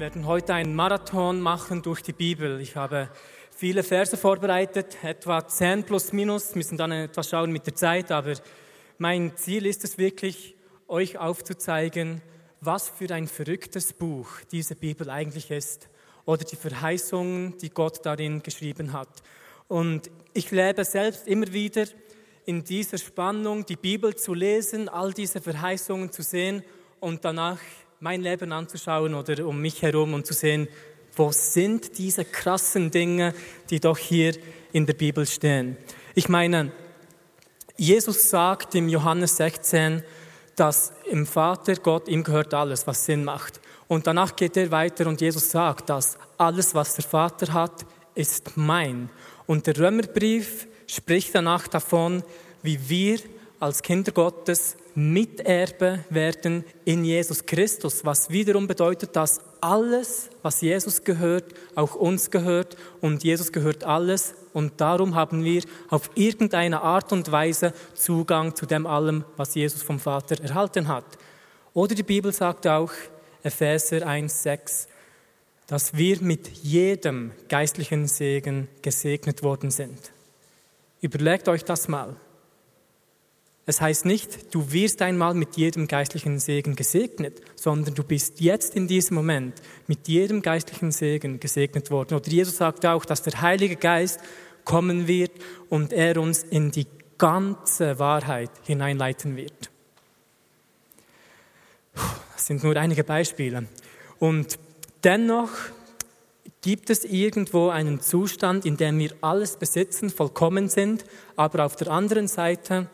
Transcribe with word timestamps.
werden 0.00 0.26
heute 0.26 0.54
einen 0.54 0.74
Marathon 0.74 1.42
machen 1.42 1.82
durch 1.82 2.00
die 2.00 2.14
Bibel. 2.14 2.58
Ich 2.62 2.74
habe 2.74 3.10
viele 3.54 3.82
Verse 3.82 4.16
vorbereitet, 4.16 4.96
etwa 5.02 5.46
10 5.46 5.84
plus 5.84 6.14
minus, 6.14 6.54
müssen 6.54 6.78
dann 6.78 6.90
etwas 6.90 7.28
schauen 7.28 7.52
mit 7.52 7.66
der 7.66 7.74
Zeit, 7.74 8.10
aber 8.10 8.32
mein 8.96 9.36
Ziel 9.36 9.66
ist 9.66 9.84
es 9.84 9.98
wirklich, 9.98 10.56
euch 10.88 11.18
aufzuzeigen, 11.18 12.22
was 12.62 12.88
für 12.88 13.12
ein 13.12 13.28
verrücktes 13.28 13.92
Buch 13.92 14.26
diese 14.50 14.74
Bibel 14.74 15.10
eigentlich 15.10 15.50
ist 15.50 15.90
oder 16.24 16.44
die 16.44 16.56
Verheißungen, 16.56 17.58
die 17.58 17.68
Gott 17.68 18.04
darin 18.06 18.42
geschrieben 18.42 18.94
hat. 18.94 19.22
Und 19.68 20.10
ich 20.32 20.50
lebe 20.50 20.82
selbst 20.86 21.28
immer 21.28 21.52
wieder 21.52 21.84
in 22.46 22.64
dieser 22.64 22.96
Spannung, 22.96 23.66
die 23.66 23.76
Bibel 23.76 24.16
zu 24.16 24.32
lesen, 24.32 24.88
all 24.88 25.12
diese 25.12 25.42
Verheißungen 25.42 26.10
zu 26.10 26.22
sehen 26.22 26.64
und 27.00 27.22
danach 27.22 27.58
mein 28.02 28.22
Leben 28.22 28.50
anzuschauen 28.50 29.12
oder 29.12 29.46
um 29.46 29.60
mich 29.60 29.82
herum 29.82 30.14
und 30.14 30.24
zu 30.26 30.32
sehen, 30.32 30.68
wo 31.16 31.32
sind 31.32 31.98
diese 31.98 32.24
krassen 32.24 32.90
Dinge, 32.90 33.34
die 33.68 33.78
doch 33.78 33.98
hier 33.98 34.34
in 34.72 34.86
der 34.86 34.94
Bibel 34.94 35.26
stehen. 35.26 35.76
Ich 36.14 36.30
meine, 36.30 36.72
Jesus 37.76 38.30
sagt 38.30 38.74
im 38.74 38.88
Johannes 38.88 39.36
16, 39.36 40.02
dass 40.56 40.94
im 41.10 41.26
Vater 41.26 41.74
Gott 41.74 42.08
ihm 42.08 42.24
gehört 42.24 42.54
alles, 42.54 42.86
was 42.86 43.04
Sinn 43.04 43.22
macht. 43.22 43.60
Und 43.86 44.06
danach 44.06 44.34
geht 44.34 44.56
er 44.56 44.70
weiter 44.70 45.06
und 45.06 45.20
Jesus 45.20 45.50
sagt, 45.50 45.90
dass 45.90 46.16
alles, 46.38 46.74
was 46.74 46.94
der 46.94 47.04
Vater 47.04 47.52
hat, 47.52 47.84
ist 48.14 48.56
mein. 48.56 49.10
Und 49.46 49.66
der 49.66 49.76
Römerbrief 49.76 50.68
spricht 50.86 51.34
danach 51.34 51.68
davon, 51.68 52.22
wie 52.62 52.88
wir 52.88 53.18
als 53.60 53.82
Kinder 53.82 54.10
Gottes 54.10 54.76
Miterbe 54.94 56.04
werden 56.08 56.64
in 56.86 57.04
Jesus 57.04 57.44
Christus, 57.44 58.04
was 58.04 58.30
wiederum 58.30 58.66
bedeutet, 58.66 59.14
dass 59.14 59.40
alles, 59.60 60.30
was 60.42 60.62
Jesus 60.62 61.04
gehört, 61.04 61.44
auch 61.74 61.94
uns 61.94 62.30
gehört 62.30 62.76
und 63.02 63.22
Jesus 63.22 63.52
gehört 63.52 63.84
alles 63.84 64.34
und 64.54 64.80
darum 64.80 65.14
haben 65.14 65.44
wir 65.44 65.62
auf 65.90 66.10
irgendeine 66.14 66.80
Art 66.80 67.12
und 67.12 67.30
Weise 67.30 67.74
Zugang 67.94 68.56
zu 68.56 68.64
dem 68.64 68.86
allem, 68.86 69.24
was 69.36 69.54
Jesus 69.54 69.82
vom 69.82 70.00
Vater 70.00 70.42
erhalten 70.42 70.88
hat. 70.88 71.04
Oder 71.74 71.94
die 71.94 72.02
Bibel 72.02 72.32
sagt 72.32 72.66
auch, 72.66 72.90
Epheser 73.42 73.98
1,6, 73.98 74.88
dass 75.66 75.94
wir 75.94 76.20
mit 76.22 76.48
jedem 76.48 77.32
geistlichen 77.48 78.08
Segen 78.08 78.68
gesegnet 78.80 79.42
worden 79.42 79.70
sind. 79.70 80.12
Überlegt 81.02 81.46
euch 81.48 81.64
das 81.64 81.86
mal. 81.86 82.16
Es 83.70 83.80
heißt 83.80 84.04
nicht, 84.04 84.52
du 84.52 84.72
wirst 84.72 85.00
einmal 85.00 85.32
mit 85.34 85.56
jedem 85.56 85.86
geistlichen 85.86 86.40
Segen 86.40 86.74
gesegnet, 86.74 87.40
sondern 87.54 87.94
du 87.94 88.02
bist 88.02 88.40
jetzt 88.40 88.74
in 88.74 88.88
diesem 88.88 89.14
Moment 89.14 89.62
mit 89.86 90.08
jedem 90.08 90.42
geistlichen 90.42 90.90
Segen 90.90 91.38
gesegnet 91.38 91.88
worden. 91.92 92.16
Oder 92.16 92.28
Jesus 92.28 92.56
sagt 92.56 92.84
auch, 92.84 93.04
dass 93.04 93.22
der 93.22 93.40
Heilige 93.40 93.76
Geist 93.76 94.18
kommen 94.64 95.06
wird 95.06 95.30
und 95.68 95.92
er 95.92 96.20
uns 96.20 96.42
in 96.42 96.72
die 96.72 96.88
ganze 97.16 98.00
Wahrheit 98.00 98.50
hineinleiten 98.64 99.36
wird. 99.36 99.70
Das 101.94 102.46
sind 102.46 102.64
nur 102.64 102.74
einige 102.76 103.04
Beispiele. 103.04 103.66
Und 104.18 104.58
dennoch 105.04 105.50
gibt 106.60 106.90
es 106.90 107.04
irgendwo 107.04 107.68
einen 107.68 108.00
Zustand, 108.00 108.66
in 108.66 108.76
dem 108.76 108.98
wir 108.98 109.12
alles 109.20 109.58
besitzen, 109.58 110.10
vollkommen 110.10 110.68
sind, 110.68 111.04
aber 111.36 111.64
auf 111.64 111.76
der 111.76 111.92
anderen 111.92 112.26
Seite 112.26 112.88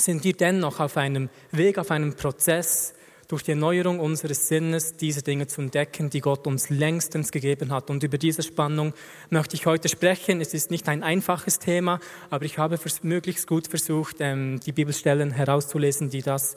sind 0.00 0.24
wir 0.24 0.32
dennoch 0.32 0.80
auf 0.80 0.96
einem 0.96 1.28
Weg, 1.52 1.78
auf 1.78 1.90
einem 1.90 2.14
Prozess, 2.14 2.94
durch 3.30 3.44
die 3.44 3.52
Erneuerung 3.52 4.00
unseres 4.00 4.48
Sinnes 4.48 4.96
diese 4.96 5.22
Dinge 5.22 5.46
zu 5.46 5.60
entdecken, 5.60 6.10
die 6.10 6.20
Gott 6.20 6.48
uns 6.48 6.68
längstens 6.68 7.30
gegeben 7.30 7.70
hat. 7.70 7.88
Und 7.88 8.02
über 8.02 8.18
diese 8.18 8.42
Spannung 8.42 8.92
möchte 9.30 9.54
ich 9.54 9.66
heute 9.66 9.88
sprechen. 9.88 10.40
Es 10.40 10.52
ist 10.52 10.72
nicht 10.72 10.88
ein 10.88 11.04
einfaches 11.04 11.60
Thema, 11.60 12.00
aber 12.28 12.44
ich 12.44 12.58
habe 12.58 12.76
möglichst 13.02 13.46
gut 13.46 13.68
versucht, 13.68 14.16
ähm, 14.18 14.58
die 14.66 14.72
Bibelstellen 14.72 15.30
herauszulesen, 15.30 16.10
die 16.10 16.22
das 16.22 16.56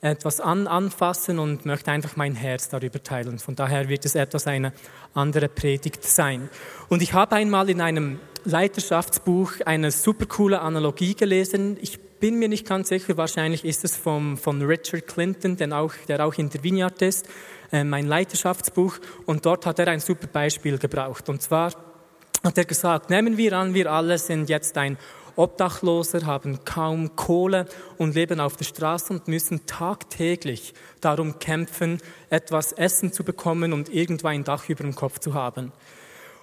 etwas 0.00 0.40
an, 0.40 0.66
anfassen 0.66 1.38
und 1.38 1.66
möchte 1.66 1.92
einfach 1.92 2.16
mein 2.16 2.34
Herz 2.34 2.68
darüber 2.68 3.02
teilen. 3.02 3.38
Von 3.38 3.54
daher 3.54 3.88
wird 3.88 4.04
es 4.04 4.16
etwas 4.16 4.48
eine 4.48 4.72
andere 5.14 5.48
Predigt 5.48 6.04
sein. 6.04 6.48
Und 6.88 7.00
ich 7.00 7.12
habe 7.12 7.36
einmal 7.36 7.70
in 7.70 7.80
einem 7.80 8.18
Leiterschaftsbuch 8.44 9.52
eine 9.66 9.90
super 9.92 10.26
coole 10.26 10.60
Analogie 10.60 11.14
gelesen. 11.14 11.76
Ich 11.80 11.98
bin 12.20 12.38
mir 12.38 12.48
nicht 12.48 12.66
ganz 12.66 12.88
sicher, 12.88 13.16
wahrscheinlich 13.16 13.64
ist 13.64 13.84
es 13.84 13.96
vom, 13.96 14.36
von 14.36 14.62
Richard 14.62 15.06
Clinton, 15.06 15.56
der 15.56 15.72
auch, 15.72 15.92
der 16.08 16.24
auch 16.24 16.34
in 16.34 16.50
der 16.50 16.62
Vineyard 16.62 17.00
ist, 17.02 17.26
äh, 17.72 17.84
mein 17.84 18.06
Leiterschaftsbuch. 18.06 18.98
Und 19.26 19.46
dort 19.46 19.66
hat 19.66 19.78
er 19.78 19.88
ein 19.88 20.00
super 20.00 20.26
Beispiel 20.26 20.78
gebraucht. 20.78 21.28
Und 21.28 21.42
zwar 21.42 21.72
hat 22.44 22.58
er 22.58 22.64
gesagt, 22.64 23.10
nehmen 23.10 23.36
wir 23.36 23.52
an, 23.54 23.74
wir 23.74 23.90
alle 23.90 24.18
sind 24.18 24.48
jetzt 24.48 24.76
ein 24.78 24.96
Obdachloser, 25.36 26.26
haben 26.26 26.64
kaum 26.64 27.14
Kohle 27.14 27.66
und 27.96 28.16
leben 28.16 28.40
auf 28.40 28.56
der 28.56 28.64
Straße 28.64 29.12
und 29.12 29.28
müssen 29.28 29.66
tagtäglich 29.66 30.74
darum 31.00 31.38
kämpfen, 31.38 32.00
etwas 32.28 32.72
Essen 32.72 33.12
zu 33.12 33.22
bekommen 33.22 33.72
und 33.72 33.88
irgendwo 33.88 34.26
ein 34.26 34.42
Dach 34.42 34.68
über 34.68 34.82
dem 34.82 34.96
Kopf 34.96 35.20
zu 35.20 35.34
haben. 35.34 35.72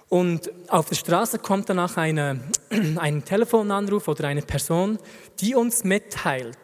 Und 0.08 0.50
auf 0.68 0.88
der 0.88 0.94
Straße 0.94 1.38
kommt 1.38 1.68
danach 1.68 1.96
eine, 1.96 2.40
ein 2.96 3.24
Telefonanruf 3.24 4.08
oder 4.08 4.28
eine 4.28 4.42
Person, 4.42 4.98
die 5.40 5.54
uns 5.54 5.82
mitteilt, 5.84 6.56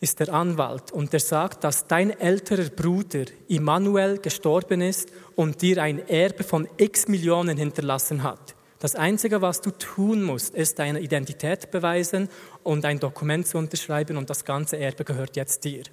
ist 0.00 0.20
der 0.20 0.32
Anwalt 0.32 0.92
und 0.92 1.12
der 1.12 1.20
sagt, 1.20 1.64
dass 1.64 1.86
dein 1.86 2.10
älterer 2.10 2.68
Bruder 2.68 3.24
Immanuel 3.48 4.18
gestorben 4.18 4.82
ist 4.82 5.10
und 5.36 5.62
dir 5.62 5.82
ein 5.82 6.06
Erbe 6.06 6.44
von 6.44 6.68
x 6.76 7.08
Millionen 7.08 7.56
hinterlassen 7.56 8.22
hat. 8.22 8.54
Das 8.78 8.94
Einzige, 8.94 9.40
was 9.40 9.62
du 9.62 9.70
tun 9.70 10.22
musst, 10.22 10.54
ist 10.54 10.78
deine 10.78 11.00
Identität 11.00 11.70
beweisen 11.70 12.28
und 12.62 12.84
ein 12.84 13.00
Dokument 13.00 13.46
zu 13.46 13.56
unterschreiben 13.56 14.18
und 14.18 14.28
das 14.28 14.44
ganze 14.44 14.76
Erbe 14.76 15.04
gehört 15.04 15.34
jetzt 15.36 15.64
dir. 15.64 15.84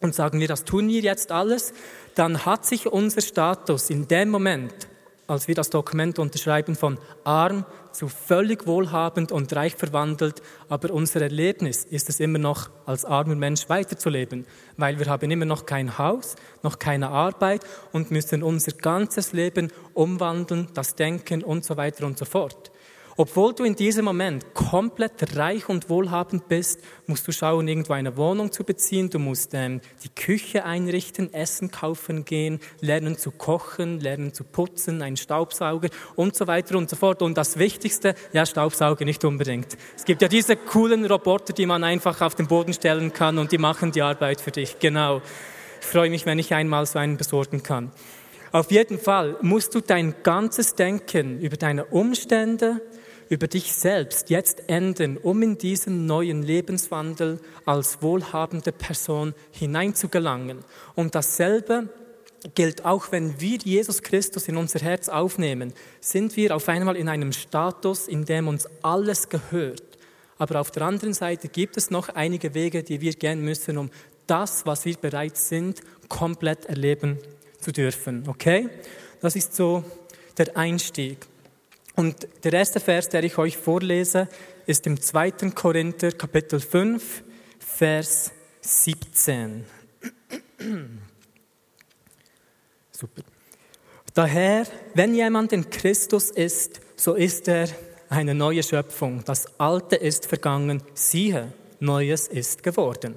Und 0.00 0.14
sagen 0.14 0.40
wir, 0.40 0.48
das 0.48 0.64
tun 0.64 0.88
wir 0.88 1.00
jetzt 1.00 1.30
alles, 1.30 1.72
dann 2.16 2.44
hat 2.44 2.66
sich 2.66 2.88
unser 2.88 3.20
Status 3.20 3.88
in 3.88 4.08
dem 4.08 4.30
Moment 4.30 4.88
als 5.26 5.48
wir 5.48 5.54
das 5.54 5.70
Dokument 5.70 6.18
unterschreiben, 6.18 6.76
von 6.76 6.98
arm 7.24 7.64
zu 7.92 8.08
völlig 8.08 8.66
wohlhabend 8.66 9.32
und 9.32 9.54
reich 9.54 9.74
verwandelt, 9.74 10.42
aber 10.68 10.92
unser 10.92 11.22
Erlebnis 11.22 11.84
ist 11.84 12.08
es 12.08 12.20
immer 12.20 12.38
noch, 12.38 12.70
als 12.84 13.04
armer 13.04 13.34
Mensch 13.34 13.68
weiterzuleben, 13.68 14.46
weil 14.76 14.98
wir 14.98 15.06
haben 15.06 15.30
immer 15.30 15.46
noch 15.46 15.66
kein 15.66 15.98
Haus, 15.98 16.36
noch 16.62 16.78
keine 16.78 17.08
Arbeit 17.08 17.62
und 17.92 18.10
müssen 18.10 18.42
unser 18.42 18.72
ganzes 18.72 19.32
Leben 19.32 19.72
umwandeln, 19.94 20.68
das 20.74 20.94
Denken 20.94 21.42
und 21.42 21.64
so 21.64 21.76
weiter 21.76 22.06
und 22.06 22.18
so 22.18 22.24
fort. 22.24 22.70
Obwohl 23.18 23.54
du 23.54 23.64
in 23.64 23.74
diesem 23.74 24.04
Moment 24.04 24.52
komplett 24.52 25.36
reich 25.36 25.70
und 25.70 25.88
wohlhabend 25.88 26.48
bist, 26.48 26.80
musst 27.06 27.26
du 27.26 27.32
schauen, 27.32 27.66
irgendwo 27.66 27.94
eine 27.94 28.18
Wohnung 28.18 28.52
zu 28.52 28.62
beziehen. 28.62 29.08
Du 29.08 29.18
musst 29.18 29.54
ähm, 29.54 29.80
die 30.04 30.10
Küche 30.10 30.66
einrichten, 30.66 31.32
Essen 31.32 31.70
kaufen 31.70 32.26
gehen, 32.26 32.60
lernen 32.82 33.16
zu 33.16 33.30
kochen, 33.30 34.00
lernen 34.00 34.34
zu 34.34 34.44
putzen, 34.44 35.00
einen 35.00 35.16
Staubsauger 35.16 35.88
und 36.14 36.36
so 36.36 36.46
weiter 36.46 36.76
und 36.76 36.90
so 36.90 36.96
fort. 36.96 37.22
Und 37.22 37.38
das 37.38 37.58
Wichtigste, 37.58 38.14
ja, 38.34 38.44
Staubsauger 38.44 39.06
nicht 39.06 39.24
unbedingt. 39.24 39.78
Es 39.96 40.04
gibt 40.04 40.20
ja 40.20 40.28
diese 40.28 40.54
coolen 40.54 41.06
Roboter, 41.06 41.54
die 41.54 41.64
man 41.64 41.84
einfach 41.84 42.20
auf 42.20 42.34
den 42.34 42.46
Boden 42.46 42.74
stellen 42.74 43.14
kann 43.14 43.38
und 43.38 43.50
die 43.50 43.58
machen 43.58 43.92
die 43.92 44.02
Arbeit 44.02 44.42
für 44.42 44.50
dich. 44.50 44.78
Genau. 44.78 45.22
Ich 45.80 45.86
freue 45.86 46.10
mich, 46.10 46.26
wenn 46.26 46.38
ich 46.38 46.52
einmal 46.52 46.84
so 46.84 46.98
einen 46.98 47.16
besorgen 47.16 47.62
kann. 47.62 47.92
Auf 48.52 48.70
jeden 48.70 48.98
Fall 48.98 49.36
musst 49.42 49.74
du 49.74 49.80
dein 49.80 50.14
ganzes 50.22 50.74
Denken 50.74 51.40
über 51.40 51.56
deine 51.56 51.86
Umstände, 51.86 52.80
über 53.28 53.48
dich 53.48 53.72
selbst 53.72 54.30
jetzt 54.30 54.68
ändern, 54.68 55.16
um 55.16 55.42
in 55.42 55.58
diesen 55.58 56.06
neuen 56.06 56.42
Lebenswandel 56.42 57.40
als 57.64 58.02
wohlhabende 58.02 58.72
Person 58.72 59.34
hineinzugelangen. 59.50 60.58
Und 60.94 61.14
dasselbe 61.14 61.88
gilt 62.54 62.84
auch, 62.84 63.10
wenn 63.10 63.40
wir 63.40 63.58
Jesus 63.58 64.02
Christus 64.02 64.48
in 64.48 64.56
unser 64.56 64.80
Herz 64.80 65.08
aufnehmen, 65.08 65.72
sind 66.00 66.36
wir 66.36 66.54
auf 66.54 66.68
einmal 66.68 66.96
in 66.96 67.08
einem 67.08 67.32
Status, 67.32 68.08
in 68.08 68.24
dem 68.24 68.48
uns 68.48 68.68
alles 68.82 69.28
gehört. 69.28 69.82
Aber 70.38 70.60
auf 70.60 70.70
der 70.70 70.82
anderen 70.82 71.14
Seite 71.14 71.48
gibt 71.48 71.76
es 71.76 71.90
noch 71.90 72.10
einige 72.10 72.54
Wege, 72.54 72.82
die 72.82 73.00
wir 73.00 73.14
gehen 73.14 73.42
müssen, 73.42 73.78
um 73.78 73.90
das, 74.26 74.66
was 74.66 74.84
wir 74.84 74.96
bereits 74.96 75.48
sind, 75.48 75.80
komplett 76.08 76.66
erleben 76.66 77.18
zu 77.60 77.72
dürfen. 77.72 78.24
Okay? 78.28 78.68
Das 79.20 79.34
ist 79.34 79.56
so 79.56 79.82
der 80.36 80.56
Einstieg. 80.56 81.18
Und 81.96 82.28
der 82.44 82.52
erste 82.52 82.78
Vers, 82.78 83.08
der 83.08 83.24
ich 83.24 83.38
euch 83.38 83.56
vorlese, 83.56 84.28
ist 84.66 84.86
im 84.86 85.00
2. 85.00 85.30
Korinther 85.54 86.12
Kapitel 86.12 86.60
5, 86.60 87.24
Vers 87.58 88.32
17. 88.60 89.64
Super. 92.92 93.22
Daher, 94.12 94.66
wenn 94.94 95.14
jemand 95.14 95.52
in 95.52 95.68
Christus 95.70 96.30
ist, 96.30 96.80
so 96.96 97.14
ist 97.14 97.48
er 97.48 97.68
eine 98.08 98.34
neue 98.34 98.62
Schöpfung. 98.62 99.24
Das 99.24 99.58
Alte 99.58 99.96
ist 99.96 100.26
vergangen, 100.26 100.82
siehe, 100.94 101.52
Neues 101.80 102.28
ist 102.28 102.62
geworden. 102.62 103.14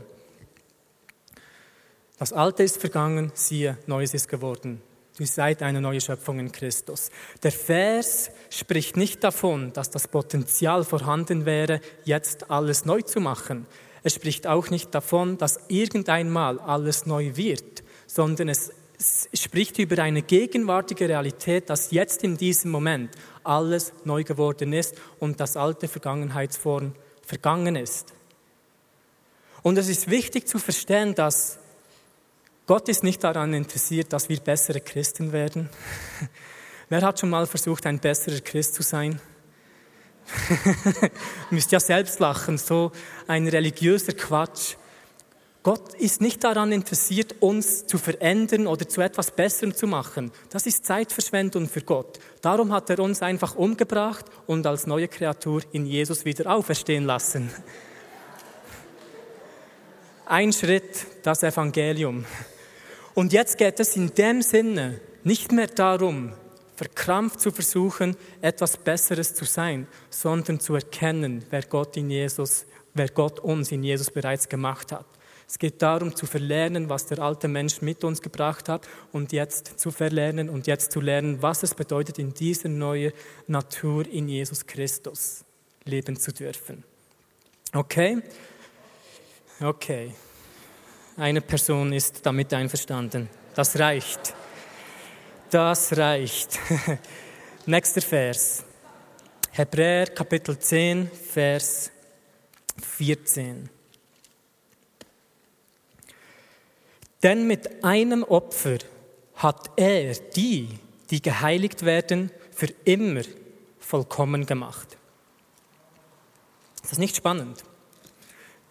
Das 2.17 2.33
Alte 2.33 2.63
ist 2.63 2.77
vergangen, 2.77 3.31
siehe, 3.33 3.77
Neues 3.87 4.13
ist 4.13 4.27
geworden. 4.27 4.81
Du 5.19 5.25
seid 5.25 5.62
eine 5.63 5.81
neue 5.81 6.00
Schöpfung 6.00 6.39
in 6.39 6.50
Christus. 6.50 7.12
Der 7.44 7.51
Vers 7.51 8.31
spricht 8.50 8.95
nicht 8.95 9.21
davon, 9.21 9.74
dass 9.74 9.89
das 9.89 10.07
Potenzial 10.07 10.86
vorhanden 10.86 11.45
wäre, 11.45 11.81
jetzt 12.06 12.50
alles 12.50 12.86
neu 12.86 13.01
zu 13.01 13.19
machen. 13.19 13.68
Es 14.01 14.16
spricht 14.16 14.48
auch 14.48 14.69
nicht 14.69 14.95
davon, 14.95 15.38
dass 15.38 15.60
irgendeinmal 15.68 16.57
alles 16.60 17.06
neu 17.06 17.36
wird, 17.36 17.83
sondern 18.07 18.48
es 18.48 18.71
spricht 19.33 19.77
über 19.77 20.01
eine 20.01 20.21
gegenwärtige 20.21 21.10
Realität, 21.10 21.69
dass 21.69 21.92
jetzt 21.92 22.24
in 22.24 22.38
diesem 22.38 22.71
Moment 22.71 23.12
alles 23.44 23.92
neu 24.06 24.24
geworden 24.24 24.71
ist 24.71 24.95
und 25.19 25.42
das 25.42 25.57
alte 25.57 25.89
Vergangenheitsform 25.89 26.94
vergangen 27.25 27.75
ist. 27.75 28.13
Und 29.63 29.77
es 29.77 29.89
ist 29.89 30.10
wichtig 30.10 30.48
zu 30.48 30.60
verstehen, 30.60 31.13
dass 31.13 31.60
Gott 32.69 32.88
ist 32.88 33.04
nicht 33.04 33.21
daran 33.24 33.56
interessiert, 33.56 34.13
dass 34.13 34.30
wir 34.30 34.39
bessere 34.42 34.80
Christen 34.80 35.31
werden. 35.31 35.71
Wer 36.89 37.01
hat 37.01 37.19
schon 37.19 37.31
mal 37.31 37.48
versucht, 37.48 37.88
ein 37.88 37.98
besserer 37.98 38.42
Christ 38.42 38.75
zu 38.75 38.83
sein? 38.83 39.19
müsst 41.50 41.71
ja 41.71 41.80
selbst 41.80 42.19
lachen, 42.19 42.60
so 42.60 42.92
ein 43.25 43.48
religiöser 43.48 44.13
Quatsch. 44.13 44.75
Gott 45.63 45.95
ist 45.95 46.21
nicht 46.21 46.44
daran 46.44 46.71
interessiert, 46.71 47.38
uns 47.39 47.88
zu 47.88 47.98
verändern 47.98 48.68
oder 48.68 48.88
zu 48.88 49.01
etwas 49.01 49.31
Besserem 49.31 49.74
zu 49.74 49.88
machen. 49.88 50.31
Das 50.51 50.68
ist 50.68 50.86
Zeitverschwendung 50.86 51.68
für 51.68 51.81
Gott. 51.81 52.19
Darum 52.42 52.71
hat 52.71 52.92
er 52.92 53.00
uns 53.00 53.24
einfach 53.24 53.56
umgebracht 53.56 54.25
und 54.45 54.68
als 54.68 54.86
neue 54.86 55.07
Kreatur 55.07 55.63
in 55.71 55.88
Jesus 55.88 56.24
wieder 56.24 56.56
auferstehen 56.56 57.06
lassen. 57.06 57.50
Ein 60.27 60.54
Schritt, 60.54 61.07
das 61.24 61.42
Evangelium. 61.42 62.25
Und 63.19 63.33
jetzt 63.33 63.57
geht 63.57 63.81
es 63.81 63.98
in 63.98 64.16
dem 64.16 64.42
Sinne 64.42 65.01
nicht 65.25 65.51
mehr 65.51 65.68
darum, 65.68 66.31
verkrampft 66.77 67.42
zu 67.42 67.51
versuchen, 67.51 68.16
etwas 68.39 68.77
Besseres 68.77 69.36
zu 69.36 69.44
sein, 69.44 69.88
sondern 70.10 70.62
zu 70.62 70.75
erkennen, 70.75 71.44
wer 71.50 71.63
Gott 71.63 71.98
in 71.98 72.10
Jesus, 72.10 72.66
wer 72.94 73.10
Gott 73.10 73.42
uns 73.42 73.74
in 73.74 73.83
Jesus 73.83 74.10
bereits 74.10 74.48
gemacht 74.48 74.94
hat. 74.94 75.06
Es 75.45 75.60
geht 75.60 75.81
darum 75.81 76.16
zu 76.16 76.27
verlernen, 76.27 76.88
was 76.88 77.07
der 77.07 77.19
alte 77.19 77.50
Mensch 77.50 77.81
mit 77.81 78.06
uns 78.06 78.21
gebracht 78.21 78.69
hat 78.69 78.88
und 79.12 79.33
jetzt 79.33 79.77
zu 79.77 79.92
verlernen 79.92 80.48
und 80.48 80.66
jetzt 80.66 80.94
zu 80.94 81.01
lernen, 81.01 81.42
was 81.42 81.62
es 81.63 81.75
bedeutet, 81.75 82.19
in 82.19 82.33
dieser 82.33 82.69
neuen 82.69 83.12
Natur 83.48 84.07
in 84.07 84.30
Jesus 84.30 84.66
Christus 84.66 85.44
leben 85.83 86.18
zu 86.18 86.31
dürfen. 86.31 86.86
Okay? 87.74 88.21
Okay. 89.60 90.13
Eine 91.19 91.42
Person 91.42 91.92
ist 91.92 92.25
damit 92.25 92.54
einverstanden. 92.54 93.30
Das 93.54 93.77
reicht. 93.77 94.33
Das 95.50 95.98
reicht. 95.98 96.57
Nächster 97.66 98.01
Vers. 98.01 98.63
Hebräer 99.51 100.06
Kapitel 100.06 100.57
10, 100.57 101.12
Vers 101.12 101.92
14. 102.81 103.69
Denn 107.21 107.48
mit 107.48 107.83
einem 107.83 108.24
Opfer 108.24 108.77
hat 109.36 109.71
er 109.75 110.13
die, 110.13 110.69
die 111.10 111.21
geheiligt 111.21 111.83
werden, 111.83 112.31
für 112.50 112.69
immer 112.86 113.24
vollkommen 113.77 114.45
gemacht. 114.45 114.95
Ist 116.81 116.94
das 116.94 116.98
nicht 116.98 117.18
spannend? 117.18 117.62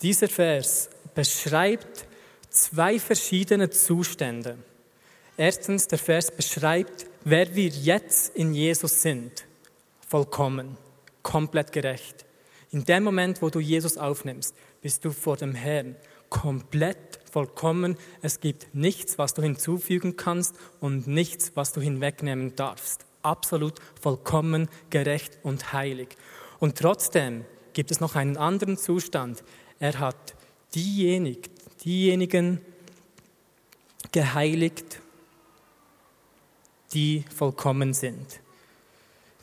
Dieser 0.00 0.28
Vers 0.28 0.88
beschreibt 1.14 2.07
zwei 2.62 2.98
verschiedene 2.98 3.70
Zustände. 3.70 4.58
Erstens, 5.36 5.86
der 5.86 5.98
Vers 5.98 6.30
beschreibt, 6.30 7.06
wer 7.24 7.54
wir 7.54 7.68
jetzt 7.68 8.34
in 8.34 8.54
Jesus 8.54 9.02
sind. 9.02 9.46
Vollkommen, 10.08 10.76
komplett 11.22 11.72
gerecht. 11.72 12.24
In 12.70 12.84
dem 12.84 13.04
Moment, 13.04 13.40
wo 13.40 13.48
du 13.48 13.60
Jesus 13.60 13.96
aufnimmst, 13.96 14.54
bist 14.82 15.04
du 15.04 15.10
vor 15.10 15.36
dem 15.36 15.54
Herrn 15.54 15.96
komplett 16.28 17.20
vollkommen. 17.30 17.96
Es 18.20 18.40
gibt 18.40 18.74
nichts, 18.74 19.18
was 19.18 19.34
du 19.34 19.42
hinzufügen 19.42 20.16
kannst 20.16 20.54
und 20.80 21.06
nichts, 21.06 21.52
was 21.54 21.72
du 21.72 21.80
hinwegnehmen 21.80 22.56
darfst. 22.56 23.06
Absolut 23.22 23.74
vollkommen 24.00 24.68
gerecht 24.90 25.38
und 25.42 25.72
heilig. 25.72 26.08
Und 26.58 26.78
trotzdem 26.78 27.44
gibt 27.72 27.90
es 27.90 28.00
noch 28.00 28.16
einen 28.16 28.36
anderen 28.36 28.76
Zustand. 28.76 29.42
Er 29.78 29.98
hat 29.98 30.34
diejenigen, 30.74 31.50
diejenigen 31.84 32.60
geheiligt, 34.12 35.00
die 36.92 37.24
vollkommen 37.34 37.92
sind. 37.92 38.40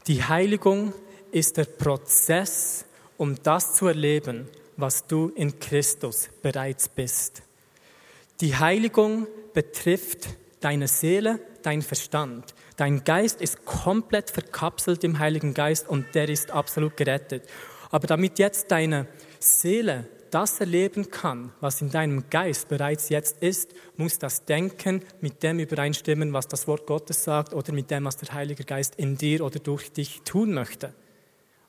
Die 0.07 0.23
Heiligung 0.23 0.93
ist 1.31 1.57
der 1.57 1.65
Prozess, 1.65 2.85
um 3.17 3.35
das 3.43 3.75
zu 3.75 3.87
erleben, 3.87 4.47
was 4.77 5.05
du 5.07 5.31
in 5.35 5.59
Christus 5.59 6.29
bereits 6.41 6.89
bist. 6.89 7.43
Die 8.41 8.55
Heiligung 8.55 9.27
betrifft 9.53 10.27
deine 10.59 10.87
Seele, 10.87 11.39
dein 11.63 11.81
Verstand. 11.81 12.53
Dein 12.75 13.03
Geist 13.03 13.39
ist 13.41 13.65
komplett 13.65 14.29
verkapselt 14.29 15.03
im 15.03 15.19
Heiligen 15.19 15.53
Geist 15.53 15.87
und 15.87 16.13
der 16.13 16.27
ist 16.27 16.51
absolut 16.51 16.97
gerettet. 16.97 17.43
Aber 17.91 18.07
damit 18.07 18.39
jetzt 18.39 18.71
deine 18.71 19.07
Seele 19.39 20.07
das 20.31 20.60
erleben 20.60 21.10
kann, 21.10 21.51
was 21.62 21.81
in 21.81 21.89
deinem 21.89 22.30
Geist 22.30 22.68
bereits 22.68 23.09
jetzt 23.09 23.42
ist, 23.42 23.73
muss 23.97 24.19
das 24.19 24.45
Denken 24.45 25.02
mit 25.21 25.44
dem 25.44 25.59
übereinstimmen, 25.59 26.33
was 26.33 26.47
das 26.47 26.68
Wort 26.68 26.85
Gottes 26.85 27.23
sagt 27.23 27.54
oder 27.54 27.73
mit 27.73 27.92
dem, 27.92 28.06
was 28.06 28.18
der 28.18 28.33
Heilige 28.33 28.64
Geist 28.64 28.95
in 28.95 29.18
dir 29.18 29.44
oder 29.44 29.59
durch 29.59 29.92
dich 29.92 30.21
tun 30.23 30.54
möchte. 30.54 30.94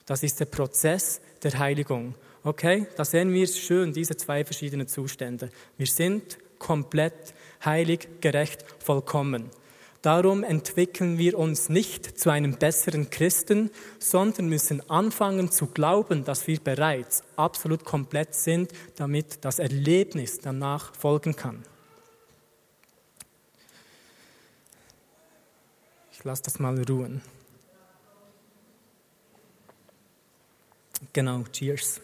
Das 0.06 0.22
ist 0.22 0.38
der 0.40 0.46
Prozess 0.46 1.20
der 1.42 1.58
Heiligung. 1.58 2.14
Okay, 2.44 2.86
da 2.96 3.04
sehen 3.04 3.32
wir 3.32 3.46
schön 3.48 3.92
diese 3.92 4.16
zwei 4.16 4.44
verschiedenen 4.44 4.86
Zustände. 4.86 5.50
Wir 5.76 5.86
sind 5.86 6.38
komplett 6.58 7.34
heilig, 7.64 8.08
gerecht, 8.20 8.64
vollkommen. 8.78 9.50
Darum 10.06 10.44
entwickeln 10.44 11.18
wir 11.18 11.36
uns 11.36 11.68
nicht 11.68 12.16
zu 12.16 12.30
einem 12.30 12.56
besseren 12.58 13.10
Christen, 13.10 13.72
sondern 13.98 14.48
müssen 14.48 14.88
anfangen 14.88 15.50
zu 15.50 15.66
glauben, 15.66 16.24
dass 16.24 16.46
wir 16.46 16.60
bereits 16.60 17.24
absolut 17.34 17.84
komplett 17.84 18.32
sind, 18.32 18.70
damit 18.94 19.44
das 19.44 19.58
Erlebnis 19.58 20.38
danach 20.38 20.94
folgen 20.94 21.34
kann. 21.34 21.64
Ich 26.12 26.22
lasse 26.22 26.44
das 26.44 26.60
mal 26.60 26.80
ruhen. 26.84 27.20
Genau, 31.12 31.42
cheers. 31.50 32.00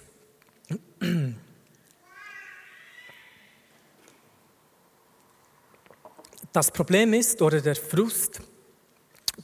Das 6.53 6.71
Problem 6.71 7.15
ist 7.15 7.41
oder 7.41 7.63
der 7.63 7.77
Frust, 7.77 8.41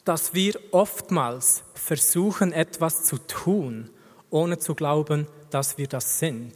dass 0.05 0.35
wir 0.35 0.59
oftmals 0.73 1.63
versuchen, 1.75 2.53
etwas 2.53 3.05
zu 3.05 3.17
tun, 3.17 3.89
ohne 4.29 4.59
zu 4.59 4.75
glauben, 4.75 5.27
dass 5.49 5.79
wir 5.79 5.87
das 5.87 6.19
sind. 6.19 6.53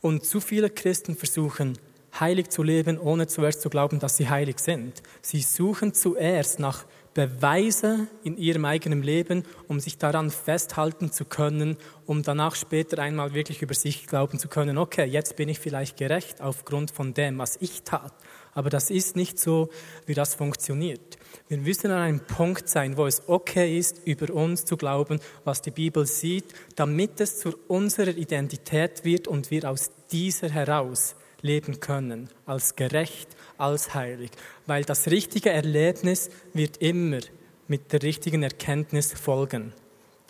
Und 0.00 0.24
zu 0.24 0.40
viele 0.40 0.68
Christen 0.68 1.14
versuchen, 1.16 1.78
heilig 2.18 2.50
zu 2.50 2.62
leben, 2.62 2.98
ohne 2.98 3.26
zuerst 3.26 3.62
zu 3.62 3.70
glauben, 3.70 3.98
dass 3.98 4.16
sie 4.16 4.28
heilig 4.28 4.58
sind. 4.58 5.02
Sie 5.22 5.40
suchen 5.40 5.94
zuerst 5.94 6.58
nach 6.58 6.84
Beweise 7.14 8.06
in 8.24 8.38
ihrem 8.38 8.64
eigenen 8.64 9.02
Leben, 9.02 9.44
um 9.68 9.80
sich 9.80 9.98
daran 9.98 10.30
festhalten 10.30 11.12
zu 11.12 11.26
können, 11.26 11.76
um 12.06 12.22
danach 12.22 12.54
später 12.56 12.98
einmal 13.00 13.34
wirklich 13.34 13.60
über 13.60 13.74
sich 13.74 14.06
glauben 14.06 14.38
zu 14.38 14.48
können, 14.48 14.78
okay, 14.78 15.04
jetzt 15.04 15.36
bin 15.36 15.50
ich 15.50 15.58
vielleicht 15.58 15.98
gerecht 15.98 16.40
aufgrund 16.40 16.90
von 16.90 17.12
dem, 17.12 17.38
was 17.38 17.58
ich 17.60 17.82
tat. 17.82 18.14
Aber 18.54 18.70
das 18.70 18.90
ist 18.90 19.14
nicht 19.14 19.38
so, 19.38 19.68
wie 20.06 20.14
das 20.14 20.34
funktioniert. 20.34 21.18
Wir 21.48 21.58
müssen 21.58 21.90
an 21.90 22.00
einem 22.00 22.20
Punkt 22.20 22.68
sein, 22.68 22.96
wo 22.96 23.06
es 23.06 23.28
okay 23.28 23.78
ist, 23.78 24.06
über 24.06 24.32
uns 24.32 24.64
zu 24.64 24.78
glauben, 24.78 25.20
was 25.44 25.60
die 25.60 25.70
Bibel 25.70 26.06
sieht, 26.06 26.46
damit 26.76 27.20
es 27.20 27.38
zu 27.38 27.54
unserer 27.68 28.16
Identität 28.16 29.04
wird 29.04 29.28
und 29.28 29.50
wir 29.50 29.68
aus 29.68 29.90
dieser 30.10 30.48
heraus 30.48 31.14
leben 31.42 31.80
können, 31.80 32.30
als 32.46 32.76
gerecht, 32.76 33.28
als 33.58 33.94
heilig, 33.94 34.30
weil 34.66 34.84
das 34.84 35.08
richtige 35.08 35.50
Erlebnis 35.50 36.30
wird 36.54 36.78
immer 36.78 37.20
mit 37.68 37.92
der 37.92 38.02
richtigen 38.02 38.42
Erkenntnis 38.42 39.12
folgen. 39.12 39.72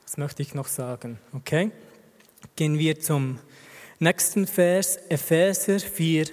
Das 0.05 0.17
möchte 0.17 0.43
ich 0.43 0.55
noch 0.55 0.69
sagen, 0.69 1.19
okay? 1.33 1.71
Gehen 2.57 2.79
wir 2.79 2.99
zum 3.01 3.39
nächsten 3.99 4.47
Vers, 4.47 4.99
Epheser 5.09 5.79
4, 5.79 6.27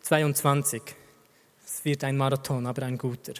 22. 0.00 0.82
Es 1.64 1.84
wird 1.84 2.04
ein 2.04 2.16
Marathon, 2.16 2.66
aber 2.66 2.82
ein 2.82 2.98
guter. 2.98 3.34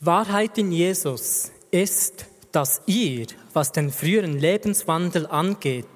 Wahrheit 0.00 0.58
in 0.58 0.72
Jesus 0.72 1.50
ist, 1.70 2.26
dass 2.52 2.82
ihr, 2.86 3.26
was 3.52 3.72
den 3.72 3.90
früheren 3.90 4.38
Lebenswandel 4.38 5.26
angeht, 5.26 5.86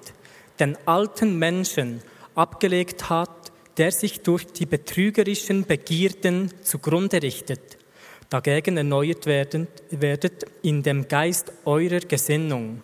den 0.59 0.77
alten 0.85 1.37
Menschen 1.37 2.01
abgelegt 2.35 3.09
hat, 3.09 3.42
der 3.77 3.91
sich 3.91 4.21
durch 4.21 4.45
die 4.45 4.65
betrügerischen 4.65 5.65
Begierden 5.65 6.51
zugrunde 6.63 7.21
richtet. 7.21 7.77
Dagegen 8.29 8.77
erneuert 8.77 9.25
werden, 9.25 9.67
werdet 9.89 10.45
in 10.61 10.83
dem 10.83 11.07
Geist 11.07 11.51
eurer 11.65 11.99
Gesinnung 11.99 12.81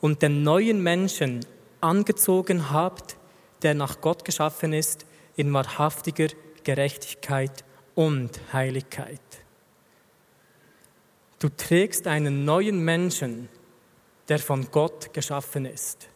und 0.00 0.22
den 0.22 0.42
neuen 0.42 0.82
Menschen 0.82 1.40
angezogen 1.80 2.70
habt, 2.70 3.16
der 3.62 3.74
nach 3.74 4.00
Gott 4.00 4.24
geschaffen 4.24 4.72
ist, 4.72 5.06
in 5.36 5.52
wahrhaftiger 5.52 6.28
Gerechtigkeit 6.64 7.64
und 7.94 8.40
Heiligkeit. 8.52 9.20
Du 11.38 11.48
trägst 11.48 12.06
einen 12.06 12.44
neuen 12.44 12.84
Menschen, 12.84 13.48
der 14.28 14.38
von 14.38 14.70
Gott 14.70 15.12
geschaffen 15.12 15.66
ist. 15.66 16.08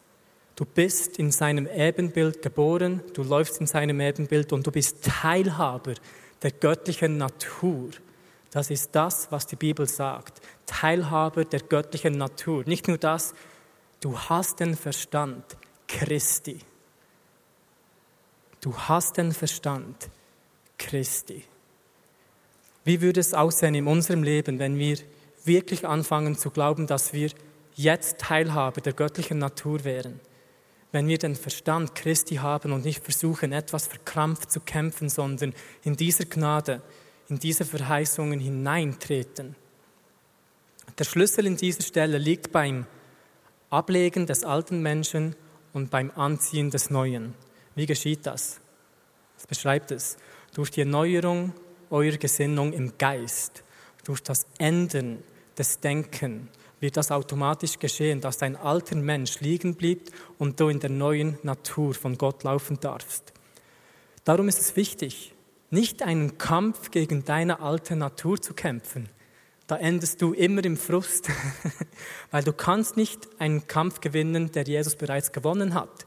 Du 0.57 0.65
bist 0.65 1.19
in 1.19 1.31
seinem 1.31 1.67
Ebenbild 1.67 2.41
geboren, 2.41 3.03
du 3.13 3.21
läufst 3.21 3.61
in 3.61 3.67
seinem 3.67 4.01
Ebenbild 4.01 4.51
und 4.51 4.65
du 4.65 4.71
bist 4.71 5.03
Teilhaber 5.03 5.93
der 6.41 6.49
göttlichen 6.49 7.17
Natur. 7.17 7.91
Das 8.49 8.71
ist 8.71 8.89
das, 8.93 9.31
was 9.31 9.45
die 9.45 9.55
Bibel 9.55 9.87
sagt. 9.87 10.41
Teilhaber 10.65 11.45
der 11.45 11.59
göttlichen 11.59 12.17
Natur. 12.17 12.63
Nicht 12.65 12.87
nur 12.87 12.97
das, 12.97 13.35
du 13.99 14.17
hast 14.17 14.59
den 14.59 14.75
Verstand 14.75 15.43
Christi. 15.87 16.57
Du 18.59 18.75
hast 18.75 19.17
den 19.17 19.33
Verstand 19.33 20.09
Christi. 20.79 21.43
Wie 22.83 23.01
würde 23.01 23.19
es 23.19 23.35
aussehen 23.35 23.75
in 23.75 23.85
unserem 23.85 24.23
Leben, 24.23 24.57
wenn 24.57 24.79
wir 24.79 24.97
wirklich 25.45 25.85
anfangen 25.85 26.35
zu 26.35 26.49
glauben, 26.49 26.87
dass 26.87 27.13
wir 27.13 27.29
jetzt 27.75 28.17
Teilhaber 28.17 28.81
der 28.81 28.93
göttlichen 28.93 29.37
Natur 29.37 29.83
wären? 29.83 30.19
Wenn 30.91 31.07
wir 31.07 31.17
den 31.17 31.35
Verstand 31.35 31.95
Christi 31.95 32.35
haben 32.35 32.71
und 32.71 32.85
nicht 32.85 33.03
versuchen, 33.03 33.51
etwas 33.51 33.87
verkrampft 33.87 34.51
zu 34.51 34.59
kämpfen, 34.59 35.09
sondern 35.09 35.53
in 35.83 35.95
dieser 35.95 36.25
Gnade, 36.25 36.81
in 37.29 37.39
diese 37.39 37.65
Verheißungen 37.65 38.39
hineintreten. 38.39 39.55
Der 40.97 41.03
Schlüssel 41.03 41.45
in 41.45 41.57
dieser 41.57 41.83
Stelle 41.83 42.17
liegt 42.17 42.51
beim 42.51 42.85
Ablegen 43.69 44.25
des 44.25 44.43
alten 44.43 44.81
Menschen 44.81 45.35
und 45.73 45.91
beim 45.91 46.11
Anziehen 46.15 46.71
des 46.71 46.89
Neuen. 46.89 47.33
Wie 47.75 47.85
geschieht 47.85 48.25
das? 48.25 48.59
Es 49.37 49.45
beschreibt 49.45 49.91
es. 49.91 50.17
Durch 50.53 50.71
die 50.71 50.79
Erneuerung 50.81 51.53
eurer 51.89 52.17
Gesinnung 52.17 52.73
im 52.73 52.97
Geist, 52.97 53.63
durch 54.05 54.23
das 54.23 54.47
Ändern 54.57 55.21
des 55.57 55.79
Denkens, 55.79 56.47
wird 56.79 56.97
das 56.97 57.11
automatisch 57.11 57.79
geschehen, 57.79 58.21
dass 58.21 58.37
dein 58.37 58.55
alter 58.55 58.95
Mensch 58.95 59.39
liegen 59.39 59.75
blieb 59.75 60.11
und 60.37 60.59
du 60.59 60.69
in 60.69 60.79
der 60.79 60.89
neuen 60.89 61.37
Natur 61.43 61.93
von 61.93 62.17
Gott 62.17 62.43
laufen 62.43 62.79
darfst. 62.79 63.33
Darum 64.23 64.47
ist 64.47 64.59
es 64.59 64.75
wichtig, 64.75 65.33
nicht 65.69 66.03
einen 66.03 66.37
Kampf 66.37 66.91
gegen 66.91 67.25
deine 67.25 67.59
alte 67.59 67.95
Natur 67.95 68.41
zu 68.41 68.53
kämpfen. 68.53 69.09
Da 69.67 69.75
endest 69.77 70.21
du 70.21 70.33
immer 70.33 70.63
im 70.63 70.77
Frust, 70.77 71.29
weil 72.31 72.43
du 72.43 72.53
kannst 72.53 72.95
nicht 72.95 73.27
einen 73.39 73.67
Kampf 73.67 73.99
gewinnen, 73.99 74.51
der 74.51 74.63
Jesus 74.63 74.95
bereits 74.95 75.31
gewonnen 75.33 75.73
hat. 75.73 76.05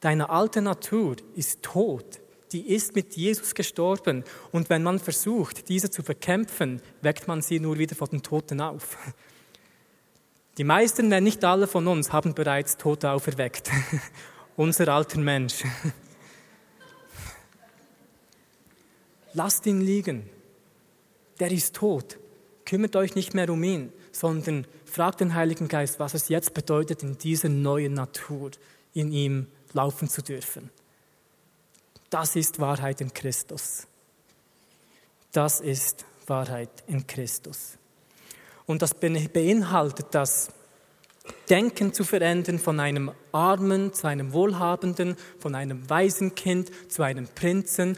Deine 0.00 0.30
alte 0.30 0.62
Natur 0.62 1.16
ist 1.34 1.62
tot, 1.62 2.20
die 2.52 2.68
ist 2.74 2.94
mit 2.94 3.16
Jesus 3.16 3.54
gestorben 3.54 4.24
und 4.52 4.68
wenn 4.68 4.82
man 4.82 4.98
versucht, 4.98 5.68
diese 5.68 5.90
zu 5.90 6.02
bekämpfen, 6.02 6.82
weckt 7.00 7.26
man 7.26 7.40
sie 7.42 7.58
nur 7.58 7.78
wieder 7.78 7.96
vor 7.96 8.08
den 8.08 8.22
Toten 8.22 8.60
auf. 8.60 8.96
Die 10.62 10.68
meisten, 10.68 11.10
wenn 11.10 11.24
nicht 11.24 11.44
alle 11.44 11.66
von 11.66 11.88
uns, 11.88 12.12
haben 12.12 12.34
bereits 12.34 12.76
Tote 12.76 13.10
auferweckt. 13.10 13.68
Unser 14.56 14.86
alter 14.86 15.18
Mensch. 15.18 15.64
Lasst 19.32 19.66
ihn 19.66 19.80
liegen. 19.80 20.30
Der 21.40 21.50
ist 21.50 21.74
tot. 21.74 22.16
Kümmert 22.64 22.94
euch 22.94 23.16
nicht 23.16 23.34
mehr 23.34 23.50
um 23.50 23.60
ihn, 23.64 23.92
sondern 24.12 24.64
fragt 24.84 25.18
den 25.18 25.34
Heiligen 25.34 25.66
Geist, 25.66 25.98
was 25.98 26.14
es 26.14 26.28
jetzt 26.28 26.54
bedeutet, 26.54 27.02
in 27.02 27.18
dieser 27.18 27.48
neuen 27.48 27.94
Natur 27.94 28.52
in 28.94 29.10
ihm 29.10 29.48
laufen 29.72 30.08
zu 30.08 30.22
dürfen. 30.22 30.70
Das 32.08 32.36
ist 32.36 32.60
Wahrheit 32.60 33.00
in 33.00 33.12
Christus. 33.12 33.88
Das 35.32 35.60
ist 35.60 36.04
Wahrheit 36.28 36.84
in 36.86 37.04
Christus. 37.04 37.78
Und 38.66 38.82
das 38.82 38.94
beinhaltet 38.94 40.06
das 40.12 40.50
Denken 41.48 41.92
zu 41.92 42.04
verändern 42.04 42.58
von 42.58 42.80
einem 42.80 43.12
Armen 43.30 43.92
zu 43.92 44.06
einem 44.06 44.32
Wohlhabenden, 44.32 45.16
von 45.38 45.54
einem 45.54 45.88
Waisenkind 45.88 46.70
zu 46.90 47.02
einem 47.02 47.28
Prinzen 47.28 47.96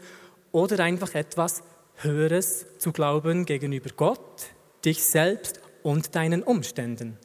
oder 0.51 0.83
einfach 0.83 1.15
etwas 1.15 1.63
Höheres 1.95 2.65
zu 2.77 2.91
glauben 2.91 3.45
gegenüber 3.45 3.89
Gott, 3.95 4.47
dich 4.83 5.03
selbst 5.03 5.59
und 5.83 6.15
deinen 6.15 6.43
Umständen. 6.43 7.17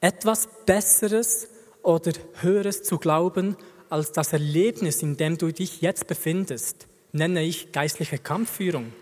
Etwas 0.00 0.48
Besseres 0.64 1.48
oder 1.82 2.12
Höheres 2.40 2.82
zu 2.82 2.98
glauben 2.98 3.56
als 3.90 4.12
das 4.12 4.32
Erlebnis, 4.32 5.02
in 5.02 5.16
dem 5.16 5.38
du 5.38 5.52
dich 5.52 5.80
jetzt 5.80 6.06
befindest, 6.06 6.86
nenne 7.12 7.42
ich 7.42 7.72
geistliche 7.72 8.18
Kampfführung. 8.18 8.92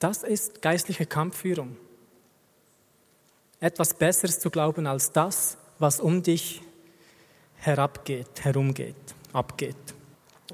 Das 0.00 0.22
ist 0.22 0.62
geistliche 0.62 1.04
Kampfführung. 1.04 1.76
Etwas 3.60 3.92
Besseres 3.92 4.40
zu 4.40 4.50
glauben 4.50 4.86
als 4.86 5.12
das, 5.12 5.58
was 5.78 6.00
um 6.00 6.22
dich 6.22 6.62
herabgeht, 7.56 8.42
herumgeht, 8.42 8.96
abgeht. 9.34 9.76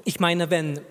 Ich 0.03 0.19
meine, 0.19 0.49
wenn, 0.49 0.81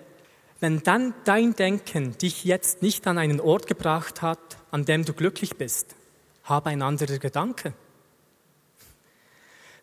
wenn 0.59 0.81
dann 0.81 1.13
dein 1.23 1.55
Denken 1.55 2.17
dich 2.17 2.45
jetzt 2.45 2.81
nicht 2.81 3.05
an 3.05 3.19
einen 3.19 3.39
Ort 3.39 3.67
gebracht 3.67 4.23
hat, 4.23 4.57
an 4.71 4.85
dem 4.85 5.05
du 5.05 5.13
glücklich 5.13 5.57
bist, 5.57 5.95
habe 6.43 6.71
ein 6.71 6.81
anderer 6.81 7.19
Gedanke. 7.19 7.73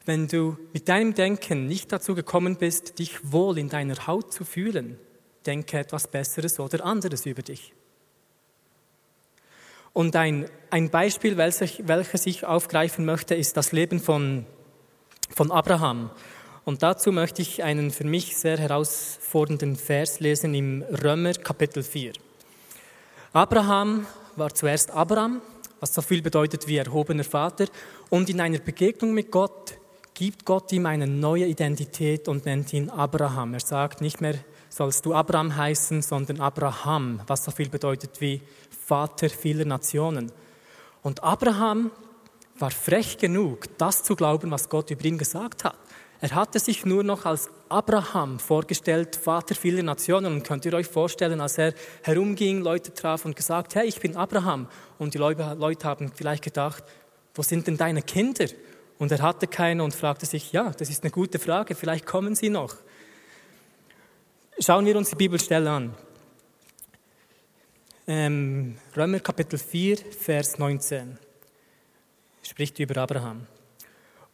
Wenn 0.04 0.26
du 0.26 0.59
mit 0.73 0.88
deinem 0.88 1.14
Denken 1.14 1.66
nicht 1.66 1.93
dazu 1.93 2.16
gekommen 2.16 2.57
bist, 2.57 2.99
dich 2.99 3.33
wohl 3.33 3.57
in 3.57 3.69
deiner 3.69 4.09
Haut 4.09 4.33
zu 4.33 4.45
fühlen, 4.45 4.99
denke 5.47 5.78
etwas 5.78 6.09
Besseres 6.09 6.59
oder 6.59 6.85
anderes 6.85 7.25
über 7.25 7.43
dich. 7.43 7.73
Und 9.95 10.17
ein, 10.17 10.47
ein 10.71 10.91
Beispiel, 10.91 11.37
welches, 11.37 11.87
welches 11.87 12.27
ich 12.27 12.45
aufgreifen 12.45 13.05
möchte, 13.05 13.37
ist 13.37 13.57
das 13.57 13.71
Leben 13.71 14.01
von, 14.01 14.45
von 15.31 15.53
Abraham. 15.53 16.11
Und 16.65 16.83
dazu 16.83 17.13
möchte 17.13 17.43
ich 17.43 17.63
einen 17.63 17.93
für 17.93 18.03
mich 18.03 18.37
sehr 18.37 18.59
herausfordernden 18.59 19.77
Vers 19.77 20.19
lesen 20.19 20.53
im 20.53 20.83
Römer 20.83 21.35
Kapitel 21.35 21.85
4. 21.85 22.13
Abraham 23.33 24.07
war 24.35 24.53
zuerst 24.53 24.91
Abraham, 24.91 25.41
was 25.79 25.95
so 25.95 26.03
viel 26.03 26.23
bedeutet 26.23 26.67
wie 26.67 26.77
erhobener 26.77 27.25
Vater, 27.25 27.67
und 28.11 28.29
in 28.29 28.41
einer 28.41 28.59
Begegnung 28.59 29.15
mit 29.15 29.31
Gott 29.31 29.75
gibt 30.13 30.45
Gott 30.45 30.73
ihm 30.73 30.87
eine 30.87 31.07
neue 31.07 31.47
Identität 31.47 32.27
und 32.27 32.47
nennt 32.47 32.73
ihn 32.73 32.91
Abraham. 32.91 33.55
Er 33.55 33.61
sagt 33.61 34.01
nicht 34.01 34.21
mehr 34.21 34.35
sollst 34.75 35.07
du 35.07 35.15
Abraham 35.15 35.55
heißen, 35.55 36.03
sondern 36.03 36.41
Abraham, 36.41 37.21
was 37.29 37.45
so 37.45 37.53
viel 37.53 37.69
bedeutet 37.69 38.21
wie 38.21 38.41
Vater 38.87 39.29
vieler 39.31 39.64
Nationen. 39.64 40.31
Und 41.03 41.23
Abraham 41.23 41.91
war 42.59 42.71
frech 42.71 43.19
genug, 43.19 43.67
das 43.79 44.03
zu 44.03 44.14
glauben, 44.14 44.50
was 44.50 44.69
Gott 44.69 44.91
über 44.91 45.05
ihn 45.05 45.19
gesagt 45.19 45.64
hat. 45.64 45.76
Er 46.21 46.35
hatte 46.35 46.59
sich 46.59 46.87
nur 46.87 47.03
noch 47.03 47.26
als 47.26 47.50
Abraham 47.69 48.38
vorgestellt, 48.38 49.17
Vater 49.17 49.55
vieler 49.55 49.83
Nationen. 49.83 50.33
Und 50.33 50.43
könnt 50.45 50.64
ihr 50.64 50.73
euch 50.73 50.87
vorstellen, 50.87 51.41
als 51.41 51.59
er 51.59 51.75
herumging, 52.03 52.62
Leute 52.62 52.95
traf 52.95 53.25
und 53.25 53.37
gesagt, 53.37 53.75
hey, 53.75 53.87
ich 53.87 54.00
bin 54.00 54.17
Abraham. 54.17 54.69
Und 54.99 55.14
die 55.14 55.19
Leute, 55.19 55.45
haben 55.85 56.12
vielleicht 56.14 56.45
gedacht, 56.45 56.85
wo 57.35 57.43
sind 57.43 57.67
denn 57.67 57.76
deine 57.76 58.03
Kinder? 58.03 58.47
Und 58.99 59.12
er 59.12 59.21
hatte 59.21 59.47
keine 59.47 59.83
und 59.83 59.95
fragte 59.95 60.25
sich, 60.25 60.53
ja, 60.53 60.71
das 60.71 60.88
ist 60.88 61.03
eine 61.03 61.11
gute 61.11 61.38
Frage, 61.38 61.75
vielleicht 61.75 62.07
kommen 62.07 62.35
sie 62.35 62.49
noch. 62.49 62.76
Schauen 64.61 64.87
wir 64.87 64.97
uns 64.97 65.11
die 65.11 65.17
Bibelstelle 65.17 65.71
an. 65.71 65.95
Ähm, 68.07 68.77
Römer 68.95 69.21
Kapitel 69.21 69.59
4, 69.59 69.97
Vers 69.97 70.59
19 70.59 71.17
spricht 72.43 72.79
über 72.79 73.01
Abraham. 73.01 73.47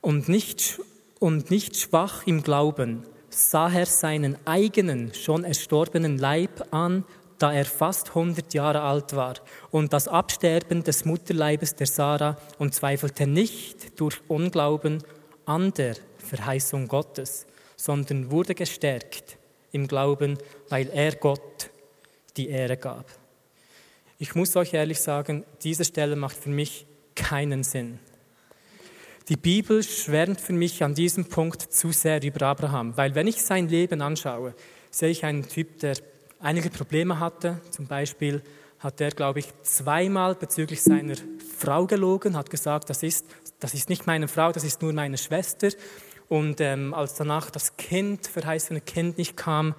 Und 0.01 0.29
nicht, 0.29 0.81
und 1.21 1.53
nicht 1.53 1.77
schwach 1.77 2.27
im 2.27 2.43
Glauben, 2.43 3.05
sah 3.29 3.71
er 3.73 3.87
seinen 3.87 4.37
eigenen, 4.45 5.15
schon 5.15 5.45
erstorbenen 5.45 6.19
Leib 6.19 6.75
an, 6.75 7.05
da 7.39 7.53
er 7.53 7.65
fast 7.65 8.09
100 8.09 8.53
Jahre 8.55 8.81
alt 8.81 9.15
war, 9.15 9.35
und 9.71 9.93
das 9.93 10.09
Absterben 10.09 10.83
des 10.83 11.05
Mutterleibes 11.05 11.77
der 11.77 11.87
Sarah 11.87 12.37
und 12.59 12.75
zweifelte 12.75 13.29
nicht 13.29 14.01
durch 14.01 14.21
Unglauben 14.27 15.05
an 15.47 15.73
der 15.75 15.95
Verheißung 16.19 16.89
Gottes, 16.89 17.47
sondern 17.77 18.33
wurde 18.33 18.57
gestärkt 18.57 19.39
im 19.71 19.87
Glauben, 19.87 20.39
weil 20.71 20.89
er 20.89 21.15
Gott 21.15 21.71
die 22.37 22.49
Ehre 22.49 22.77
gab. 22.77 23.20
Ich 24.23 24.35
muss 24.35 24.55
euch 24.55 24.75
ehrlich 24.75 25.01
sagen, 25.01 25.47
diese 25.63 25.83
Stelle 25.83 26.15
macht 26.15 26.37
für 26.37 26.51
mich 26.51 26.87
keinen 27.15 27.65
Sinn. 27.65 27.99
Die 29.31 29.39
Bibel 29.39 29.83
schwärmt 29.83 30.43
für 30.43 30.53
mich 30.53 30.85
an 30.85 30.95
diesem 30.95 31.25
Punkt 31.25 31.63
zu 31.63 31.91
sehr 31.91 32.23
über 32.23 32.45
Abraham, 32.45 32.95
weil 32.99 33.15
wenn 33.15 33.27
ich 33.27 33.43
sein 33.43 33.71
Leben 33.71 34.03
anschaue, 34.03 34.55
sehe 34.91 35.09
ich 35.09 35.25
einen 35.25 35.49
Typ, 35.49 35.79
der 35.79 35.97
einige 36.39 36.69
Probleme 36.69 37.19
hatte. 37.19 37.63
Zum 37.71 37.87
Beispiel 37.87 38.43
hat 38.79 39.01
er, 39.01 39.11
glaube 39.13 39.39
ich, 39.39 39.47
zweimal 39.63 40.35
bezüglich 40.35 40.83
seiner 40.83 41.15
Frau 41.57 41.87
gelogen, 41.87 42.37
hat 42.37 42.51
gesagt, 42.51 42.91
das 42.91 43.03
ist, 43.03 43.25
das 43.59 43.73
ist 43.73 43.89
nicht 43.89 44.07
meine 44.07 44.29
Frau, 44.29 44.53
das 44.53 44.65
ist 44.65 44.83
nur 44.83 44.93
meine 44.93 45.17
Schwester. 45.17 45.71
Und 46.29 46.61
ähm, 46.61 46.93
als 46.93 47.15
danach 47.15 47.51
das 47.51 47.79
Kind, 47.79 48.27
verheißene 48.27 48.83
Kind 48.83 49.17
nicht 49.17 49.39
kam, 49.39 49.75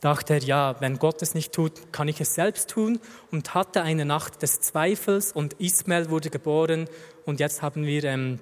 dachte 0.00 0.34
er, 0.34 0.40
ja, 0.40 0.80
wenn 0.80 0.98
Gott 0.98 1.22
es 1.22 1.34
nicht 1.34 1.52
tut, 1.52 1.92
kann 1.92 2.08
ich 2.08 2.20
es 2.20 2.34
selbst 2.34 2.70
tun 2.70 3.00
und 3.30 3.54
hatte 3.54 3.82
eine 3.82 4.04
Nacht 4.04 4.42
des 4.42 4.60
Zweifels 4.60 5.32
und 5.32 5.54
Ismael 5.54 6.10
wurde 6.10 6.30
geboren 6.30 6.88
und 7.26 7.40
jetzt 7.40 7.62
haben 7.62 7.84
wir 7.84 8.04
ähm, 8.04 8.40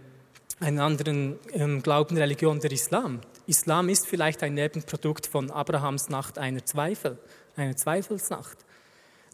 einen 0.60 0.78
anderen 0.78 1.38
ähm, 1.52 1.82
Glauben, 1.82 2.16
Religion, 2.16 2.60
der 2.60 2.72
Islam. 2.72 3.20
Islam 3.46 3.88
ist 3.88 4.06
vielleicht 4.06 4.42
ein 4.42 4.54
Nebenprodukt 4.54 5.26
von 5.26 5.50
Abrahams 5.50 6.08
Nacht 6.08 6.38
einer 6.38 6.64
Zweifel, 6.64 7.18
einer 7.56 7.76
Zweifelsnacht. 7.76 8.58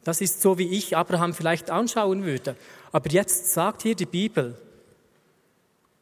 Das 0.04 0.20
ist 0.20 0.42
so, 0.42 0.58
wie 0.58 0.68
ich 0.68 0.96
Abraham 0.96 1.32
vielleicht 1.32 1.70
anschauen 1.70 2.24
würde. 2.24 2.56
Aber 2.92 3.10
jetzt 3.10 3.52
sagt 3.52 3.82
hier 3.82 3.94
die 3.94 4.06
Bibel, 4.06 4.56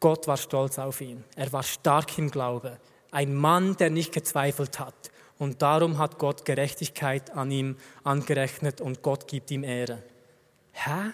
Gott 0.01 0.27
war 0.27 0.37
stolz 0.37 0.79
auf 0.81 1.01
ihn. 1.01 1.23
Er 1.37 1.53
war 1.53 1.63
stark 1.63 2.19
im 2.19 2.31
Glaube. 2.31 2.79
Ein 3.13 3.35
Mann, 3.37 3.77
der 3.77 3.91
nicht 3.91 4.13
gezweifelt 4.13 4.81
hat. 4.81 5.12
Und 5.43 5.61
darum 5.61 5.99
hat 5.99 6.21
Gott 6.21 6.45
Gerechtigkeit 6.45 7.33
an 7.33 7.51
ihm 7.51 7.77
angerechnet 8.05 8.81
und 8.81 9.03
Gott 9.03 9.27
gibt 9.27 9.51
ihm 9.51 9.65
Ehre. 9.65 10.01
Hä? 10.71 11.11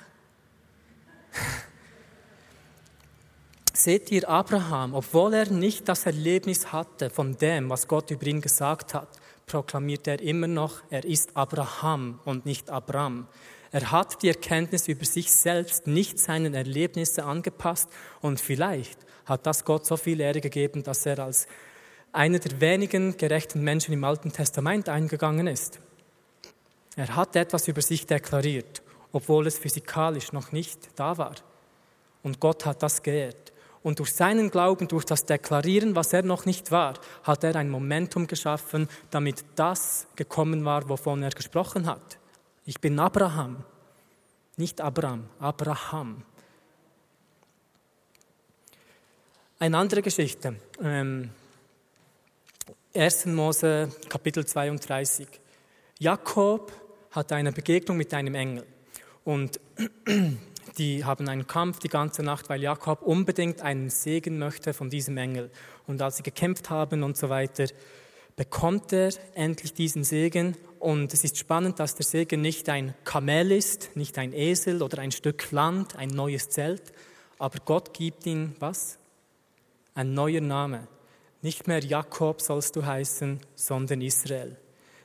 Seht 3.73 4.11
ihr 4.11 4.29
Abraham, 4.29 4.93
obwohl 4.93 5.33
er 5.33 5.51
nicht 5.51 5.89
das 5.89 6.05
Erlebnis 6.05 6.73
hatte 6.73 7.09
von 7.09 7.39
dem, 7.39 7.71
was 7.71 7.89
Gott 7.89 8.11
über 8.11 8.27
ihn 8.27 8.43
gesagt 8.43 8.93
hat, 8.93 9.09
proklamiert 9.47 10.07
er 10.07 10.21
immer 10.21 10.47
noch, 10.47 10.83
er 10.91 11.07
ist 11.07 11.35
Abraham 11.35 12.21
und 12.27 12.45
nicht 12.45 12.69
Abram. 12.69 13.29
Er 13.73 13.91
hat 13.91 14.23
die 14.23 14.29
Erkenntnis 14.29 14.89
über 14.89 15.07
sich 15.07 15.33
selbst 15.33 15.87
nicht 15.87 16.19
seinen 16.19 16.53
Erlebnissen 16.53 17.23
angepasst 17.23 17.89
und 18.21 18.43
vielleicht 18.43 18.99
hat 19.25 19.47
das 19.47 19.65
Gott 19.65 19.87
so 19.87 19.97
viel 19.97 20.21
Ehre 20.21 20.43
gegeben, 20.43 20.83
dass 20.83 21.07
er 21.07 21.19
als 21.19 21.47
einer 22.13 22.39
der 22.39 22.61
wenigen 22.61 23.17
gerechten 23.17 23.63
Menschen 23.63 23.93
im 23.93 24.05
Alten 24.05 24.33
Testament 24.33 24.89
eingegangen 24.89 25.47
ist. 25.47 25.81
Er 26.97 27.15
hat 27.15 27.37
etwas 27.37 27.69
über 27.69 27.83
sich 27.83 28.07
deklariert, 28.07 28.83
obwohl 29.13 29.47
es 29.47 29.59
physikalisch 29.59 30.33
noch 30.33 30.53
nicht 30.53 30.89
da 30.97 31.17
war. 31.19 31.37
Und 32.23 32.41
Gott 32.41 32.67
hat 32.67 32.83
das 32.83 33.03
geehrt. 33.03 33.53
Und 33.83 34.01
durch 34.01 34.13
seinen 34.13 34.51
Glauben, 34.51 34.89
durch 34.89 35.05
das 35.05 35.25
Deklarieren, 35.25 35.95
was 35.95 36.13
er 36.13 36.23
noch 36.23 36.45
nicht 36.45 36.73
war, 36.73 36.95
hat 37.23 37.45
er 37.45 37.55
ein 37.57 37.71
Momentum 37.71 38.27
geschaffen, 38.27 38.89
damit 39.11 39.45
das 39.55 40.09
gekommen 40.17 40.65
war, 40.65 40.89
wovon 40.89 41.23
er 41.23 41.31
gesprochen 41.31 41.87
hat. 41.87 42.19
Ich 42.65 42.81
bin 42.81 42.99
Abraham, 42.99 43.65
nicht 44.57 44.81
Abraham, 44.81 45.29
Abraham. 45.39 46.25
Eine 49.61 49.79
andere 49.79 50.03
Geschichte. 50.03 50.57
Ähm, 50.83 51.31
1. 52.99 53.27
Mose 53.27 53.91
Kapitel 54.09 54.45
32. 54.45 55.29
Jakob 56.01 56.73
hat 57.13 57.31
eine 57.31 57.53
Begegnung 57.53 57.97
mit 57.97 58.13
einem 58.13 58.35
Engel. 58.35 58.67
Und 59.23 59.61
die 60.79 61.05
haben 61.05 61.29
einen 61.29 61.47
Kampf 61.47 61.79
die 61.79 61.89
ganze 61.89 62.25
Nacht, 62.25 62.49
weil 62.49 62.61
Jakob 62.61 63.03
unbedingt 63.03 63.63
einen 63.63 63.89
Segen 63.89 64.41
möchte 64.41 64.75
von 64.75 64.91
diesem 64.91 65.17
Engel. 65.17 65.53
Und 65.87 66.03
als 66.03 66.17
sie 66.17 66.25
gekämpft 66.25 66.71
haben 66.71 67.05
und 67.05 67.17
so 67.17 67.29
weiter, 67.29 67.67
bekommt 68.35 68.93
er 68.93 69.13
endlich 69.35 69.75
diesen 69.75 70.03
Segen. 70.03 70.57
Und 70.81 71.15
es 71.15 71.23
ist 71.23 71.39
spannend, 71.39 71.79
dass 71.79 71.95
der 71.95 72.05
Segen 72.05 72.41
nicht 72.41 72.69
ein 72.69 72.95
Kamel 73.05 73.53
ist, 73.53 73.95
nicht 73.95 74.19
ein 74.19 74.33
Esel 74.33 74.83
oder 74.83 74.99
ein 74.99 75.13
Stück 75.13 75.53
Land, 75.53 75.95
ein 75.95 76.09
neues 76.09 76.49
Zelt, 76.49 76.83
aber 77.39 77.61
Gott 77.65 77.95
gibt 77.95 78.27
ihm 78.27 78.57
was? 78.59 78.99
Ein 79.95 80.15
neuer 80.15 80.41
Name. 80.41 80.89
Nicht 81.41 81.69
mehr 81.69 81.85
Jakob 81.85 82.41
sollst 82.41 82.75
du 82.77 82.85
heißen, 82.85 83.41
sondern 83.55 84.01
Israel. 84.01 84.57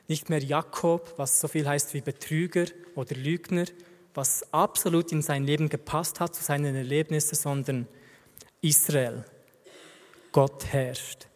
Nicht 0.08 0.28
mehr 0.30 0.42
Jakob, 0.42 1.14
was 1.16 1.40
so 1.40 1.48
viel 1.48 1.66
heißt 1.66 1.94
wie 1.94 2.00
Betrüger 2.00 2.66
oder 2.94 3.14
Lügner, 3.14 3.66
was 4.14 4.52
absolut 4.52 5.12
in 5.12 5.22
sein 5.22 5.44
Leben 5.44 5.68
gepasst 5.68 6.20
hat, 6.20 6.34
zu 6.34 6.42
seinen 6.42 6.74
Erlebnissen, 6.74 7.34
sondern 7.34 7.88
Israel. 8.60 9.24
Gott 10.32 10.66
herrscht. 10.66 11.26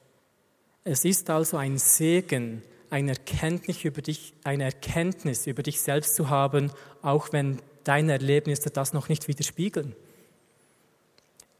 Es 0.85 1.05
ist 1.05 1.31
also 1.31 1.57
ein 1.57 1.79
Segen, 1.79 2.63
eine 2.91 3.13
Erkenntnis 3.13 3.85
über 3.85 4.03
dich, 4.03 4.35
eine 4.45 4.65
Erkenntnis 4.65 5.47
über 5.47 5.63
dich 5.63 5.81
selbst 5.81 6.15
zu 6.15 6.31
haben, 6.31 6.73
auch 7.03 7.33
wenn 7.33 7.61
deine 7.85 8.13
Erlebnisse 8.13 8.71
das 8.71 8.93
noch 8.93 9.09
nicht 9.09 9.29
widerspiegeln. 9.29 9.95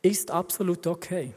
Ist 0.03 0.31
absolut 0.31 0.87
okay. 0.87 1.35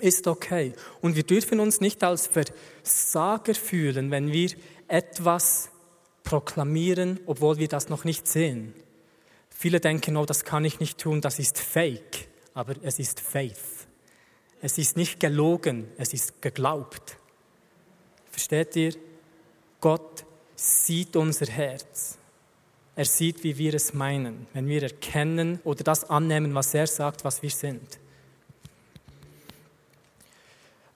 Ist 0.00 0.26
okay. 0.26 0.72
Und 1.00 1.16
wir 1.16 1.22
dürfen 1.22 1.60
uns 1.60 1.80
nicht 1.80 2.02
als 2.02 2.28
Versager 2.28 3.54
fühlen, 3.54 4.10
wenn 4.10 4.32
wir 4.32 4.50
etwas 4.88 5.70
proklamieren, 6.24 7.20
obwohl 7.26 7.58
wir 7.58 7.68
das 7.68 7.88
noch 7.88 8.04
nicht 8.04 8.26
sehen. 8.26 8.74
Viele 9.50 9.80
denken, 9.80 10.16
oh, 10.16 10.24
das 10.24 10.44
kann 10.44 10.64
ich 10.64 10.80
nicht 10.80 10.98
tun, 10.98 11.20
das 11.20 11.38
ist 11.38 11.58
fake, 11.58 12.28
aber 12.54 12.74
es 12.82 12.98
ist 12.98 13.20
Faith. 13.20 13.86
Es 14.62 14.78
ist 14.78 14.96
nicht 14.96 15.20
gelogen, 15.20 15.88
es 15.96 16.14
ist 16.14 16.40
geglaubt. 16.42 17.16
Versteht 18.30 18.76
ihr? 18.76 18.94
Gott 19.80 20.24
sieht 20.54 21.16
unser 21.16 21.46
Herz. 21.46 22.18
Er 22.96 23.04
sieht, 23.04 23.44
wie 23.44 23.56
wir 23.56 23.74
es 23.74 23.94
meinen, 23.94 24.46
wenn 24.52 24.66
wir 24.66 24.82
erkennen 24.82 25.60
oder 25.64 25.84
das 25.84 26.08
annehmen, 26.08 26.54
was 26.54 26.74
er 26.74 26.86
sagt, 26.86 27.24
was 27.24 27.42
wir 27.42 27.50
sind. 27.50 27.98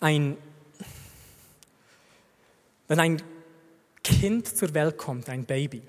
Ein, 0.05 0.37
wenn 2.88 3.01
ein 3.01 3.23
Kind 4.03 4.55
zur 4.55 4.75
Welt 4.75 4.99
kommt, 4.99 5.31
ein 5.31 5.47
Baby, 5.47 5.81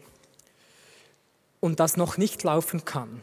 und 1.60 1.82
das 1.82 1.98
noch 1.98 2.16
nicht 2.16 2.42
laufen 2.44 2.86
kann, 2.86 3.22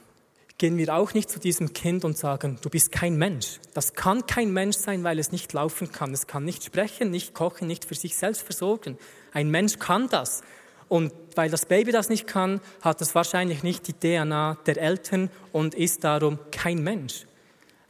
gehen 0.59 0.77
wir 0.77 0.95
auch 0.95 1.15
nicht 1.15 1.31
zu 1.31 1.41
diesem 1.41 1.73
Kind 1.73 2.05
und 2.05 2.19
sagen, 2.19 2.59
du 2.61 2.69
bist 2.69 2.93
kein 2.93 3.17
Mensch. 3.17 3.59
Das 3.73 3.95
kann 3.95 4.27
kein 4.27 4.53
Mensch 4.53 4.77
sein, 4.77 5.03
weil 5.03 5.19
es 5.19 5.33
nicht 5.33 5.55
laufen 5.55 5.91
kann. 5.91 6.13
Es 6.13 6.27
kann 6.27 6.45
nicht 6.45 6.63
sprechen, 6.63 7.11
nicht 7.11 7.33
kochen, 7.33 7.67
nicht 7.67 7.87
für 7.87 7.95
sich 7.95 8.15
selbst 8.15 8.43
versorgen. 8.43 8.99
Ein 9.33 9.49
Mensch 9.49 9.79
kann 9.79 10.11
das. 10.11 10.43
Und 10.91 11.15
weil 11.37 11.49
das 11.49 11.65
Baby 11.65 11.93
das 11.93 12.11
nicht 12.11 12.27
kann, 12.27 12.61
hat 12.83 13.01
es 13.01 13.15
wahrscheinlich 13.15 13.63
nicht 13.63 13.89
die 13.89 13.95
DNA 13.95 14.59
der 14.67 14.77
Eltern 14.77 15.31
und 15.53 15.75
ist 15.75 16.05
darum 16.05 16.39
kein 16.51 16.85
Mensch. 16.85 17.25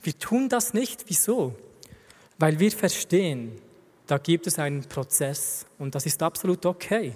Wir 0.04 0.16
tun 0.16 0.48
das 0.48 0.72
nicht. 0.72 1.06
Wieso? 1.08 1.56
Weil 2.38 2.58
wir 2.58 2.70
verstehen, 2.72 3.52
da 4.06 4.18
gibt 4.18 4.46
es 4.46 4.58
einen 4.58 4.82
Prozess 4.82 5.66
und 5.78 5.94
das 5.94 6.06
ist 6.06 6.22
absolut 6.22 6.66
okay. 6.66 7.14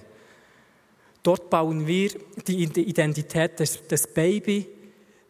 Dort 1.22 1.50
bauen 1.50 1.86
wir 1.86 2.10
die 2.46 2.62
Identität 2.62 3.58
des, 3.58 3.86
des 3.88 4.06
Baby 4.06 4.68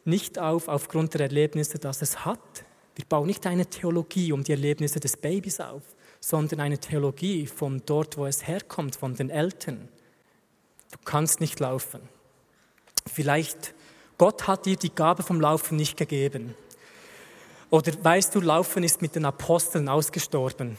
nicht 0.05 0.39
auf 0.39 0.69
aufgrund 0.69 1.15
der 1.15 1.23
Erlebnisse, 1.23 1.79
dass 1.79 2.03
es 2.03 2.25
hat. 2.25 2.65
Wir 2.95 3.05
bauen 3.07 3.27
nicht 3.27 3.47
eine 3.47 3.67
Theologie 3.67 4.33
um 4.33 4.45
die 4.45 4.53
Erlebnisse 4.53 5.01
des 5.01 5.17
Babys 5.17 5.61
auf, 5.61 5.83
sondern 6.21 6.61
eine 6.61 6.79
Theologie 6.79 7.47
von 7.47 7.83
dort, 7.85 8.17
wo 8.17 8.27
es 8.27 8.47
herkommt, 8.47 8.97
von 8.97 9.15
den 9.17 9.31
Eltern. 9.31 9.89
Du 10.93 10.99
kannst 11.05 11.41
nicht 11.41 11.59
laufen. 11.61 12.01
Vielleicht, 13.13 13.75
Gott 14.19 14.47
hat 14.47 14.67
dir 14.67 14.77
die 14.77 14.95
Gabe 14.95 15.23
vom 15.23 15.41
Laufen 15.41 15.77
nicht 15.77 15.97
gegeben. 15.97 16.55
Oder 17.71 17.93
weißt 18.03 18.35
du, 18.35 18.41
Laufen 18.41 18.85
ist 18.85 19.03
mit 19.03 19.15
den 19.17 19.25
Aposteln 19.25 19.89
ausgestorben. 19.89 20.77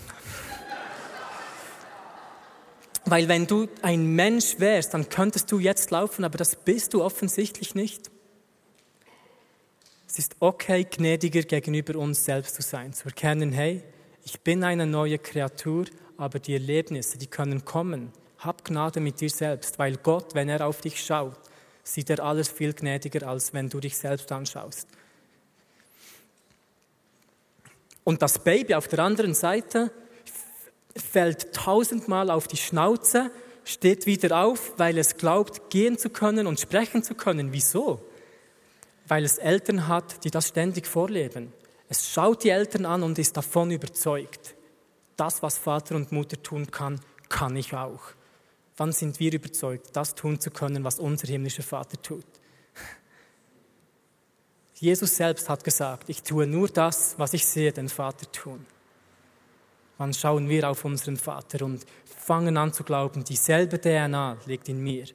Weil 3.05 3.27
wenn 3.29 3.47
du 3.47 3.67
ein 3.81 4.15
Mensch 4.15 4.59
wärst, 4.59 4.93
dann 4.93 5.07
könntest 5.07 5.51
du 5.51 5.59
jetzt 5.59 5.91
laufen, 5.91 6.25
aber 6.25 6.37
das 6.37 6.55
bist 6.57 6.93
du 6.93 7.03
offensichtlich 7.03 7.73
nicht. 7.73 8.11
Es 10.07 10.19
ist 10.19 10.35
okay, 10.39 10.85
gnädiger 10.89 11.43
gegenüber 11.43 11.99
uns 11.99 12.25
selbst 12.25 12.55
zu 12.55 12.61
sein, 12.61 12.93
zu 12.93 13.05
erkennen, 13.05 13.51
hey, 13.51 13.83
ich 14.25 14.41
bin 14.41 14.63
eine 14.63 14.85
neue 14.85 15.19
Kreatur, 15.19 15.85
aber 16.17 16.39
die 16.39 16.53
Erlebnisse, 16.53 17.17
die 17.17 17.27
können 17.27 17.63
kommen. 17.63 18.11
Hab 18.39 18.65
Gnade 18.65 18.99
mit 18.99 19.21
dir 19.21 19.29
selbst, 19.29 19.79
weil 19.79 19.95
Gott, 19.97 20.35
wenn 20.35 20.49
er 20.49 20.67
auf 20.67 20.81
dich 20.81 21.03
schaut, 21.03 21.37
sieht 21.83 22.09
er 22.09 22.21
alles 22.21 22.49
viel 22.49 22.73
gnädiger, 22.73 23.27
als 23.27 23.53
wenn 23.53 23.69
du 23.69 23.79
dich 23.79 23.97
selbst 23.97 24.31
anschaust. 24.31 24.87
Und 28.07 28.21
das 28.21 28.39
Baby 28.39 28.73
auf 28.75 28.87
der 28.87 28.99
anderen 28.99 29.33
Seite 29.33 29.91
fällt 30.95 31.51
tausendmal 31.51 32.31
auf 32.31 32.47
die 32.47 32.55
Schnauze, 32.55 33.31
steht 33.65 34.05
wieder 34.05 34.45
auf, 34.45 34.79
weil 34.79 34.97
es 34.97 35.17
glaubt, 35.17 35.69
gehen 35.69 35.97
zu 35.97 36.09
können 36.09 36.47
und 36.47 36.57
sprechen 36.57 37.03
zu 37.03 37.15
können. 37.15 37.51
Wieso? 37.51 37.99
Weil 39.09 39.25
es 39.25 39.39
Eltern 39.39 39.89
hat, 39.89 40.23
die 40.23 40.31
das 40.31 40.47
ständig 40.47 40.87
vorleben. 40.87 41.51
Es 41.89 42.09
schaut 42.09 42.45
die 42.45 42.49
Eltern 42.49 42.85
an 42.85 43.03
und 43.03 43.19
ist 43.19 43.35
davon 43.35 43.71
überzeugt. 43.71 44.55
Das, 45.17 45.43
was 45.43 45.57
Vater 45.57 45.97
und 45.97 46.13
Mutter 46.13 46.41
tun 46.41 46.71
kann, 46.71 47.01
kann 47.27 47.57
ich 47.57 47.73
auch. 47.73 47.99
Wann 48.77 48.93
sind 48.93 49.19
wir 49.19 49.33
überzeugt, 49.33 49.89
das 49.97 50.15
tun 50.15 50.39
zu 50.39 50.49
können, 50.49 50.85
was 50.85 50.99
unser 50.99 51.27
himmlischer 51.27 51.63
Vater 51.63 52.01
tut? 52.01 52.23
Jesus 54.79 55.15
selbst 55.15 55.49
hat 55.49 55.63
gesagt, 55.63 56.07
ich 56.07 56.21
tue 56.21 56.45
nur 56.45 56.67
das, 56.67 57.15
was 57.17 57.33
ich 57.33 57.45
sehe, 57.45 57.71
den 57.71 57.89
Vater 57.89 58.31
tun. 58.31 58.65
Wann 59.97 60.13
schauen 60.13 60.47
wir 60.49 60.69
auf 60.69 60.85
unseren 60.85 61.17
Vater 61.17 61.65
und 61.65 61.85
fangen 62.05 62.57
an 62.57 62.73
zu 62.73 62.83
glauben, 62.83 63.23
dieselbe 63.23 63.81
DNA 63.81 64.37
liegt 64.45 64.69
in 64.69 64.83
mir. 64.83 65.05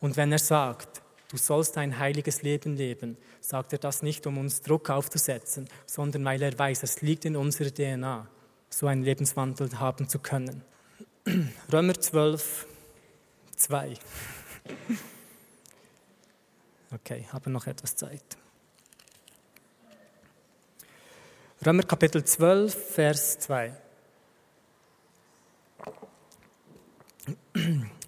Und 0.00 0.16
wenn 0.16 0.32
er 0.32 0.40
sagt, 0.40 1.00
du 1.30 1.36
sollst 1.36 1.78
ein 1.78 1.98
heiliges 1.98 2.42
Leben 2.42 2.76
leben, 2.76 3.16
sagt 3.40 3.72
er 3.72 3.78
das 3.78 4.02
nicht, 4.02 4.26
um 4.26 4.38
uns 4.38 4.62
Druck 4.62 4.90
aufzusetzen, 4.90 5.68
sondern 5.86 6.24
weil 6.24 6.42
er 6.42 6.58
weiß, 6.58 6.82
es 6.82 7.00
liegt 7.00 7.24
in 7.24 7.36
unserer 7.36 7.72
DNA, 7.72 8.26
so 8.70 8.88
einen 8.88 9.04
Lebenswandel 9.04 9.78
haben 9.78 10.08
zu 10.08 10.18
können. 10.18 10.64
Römer 11.72 11.94
12, 11.94 12.66
2. 13.54 13.94
Okay, 16.92 17.26
habe 17.30 17.50
noch 17.50 17.66
etwas 17.66 17.94
Zeit. 17.94 18.37
Römer 21.66 21.82
Kapitel 21.82 22.22
12, 22.24 22.72
Vers 22.94 23.40
2. 23.40 23.72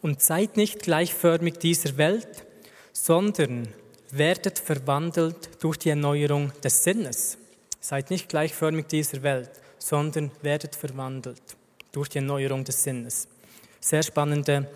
Und 0.03 0.23
seid 0.23 0.57
nicht 0.57 0.83
gleichförmig 0.83 1.59
dieser 1.59 1.97
Welt, 1.97 2.47
sondern 2.93 3.67
werdet 4.13 4.61
verwandelt 4.61 5.63
durch 5.65 5.79
die 5.79 5.91
Erneuerung 5.91 6.53
des 6.63 6.85
Sinnes. 6.85 7.39
Seid 7.81 8.11
nicht 8.11 8.29
gleichförmig 8.29 8.87
dieser 8.87 9.23
Welt, 9.25 9.51
sondern 9.79 10.31
werdet 10.43 10.77
verwandelt 10.77 11.43
durch 11.91 12.09
die 12.09 12.19
Erneuerung 12.19 12.63
des 12.63 12.85
Sinnes. 12.85 13.27
Sehr 13.81 14.05
spannende, 14.05 14.71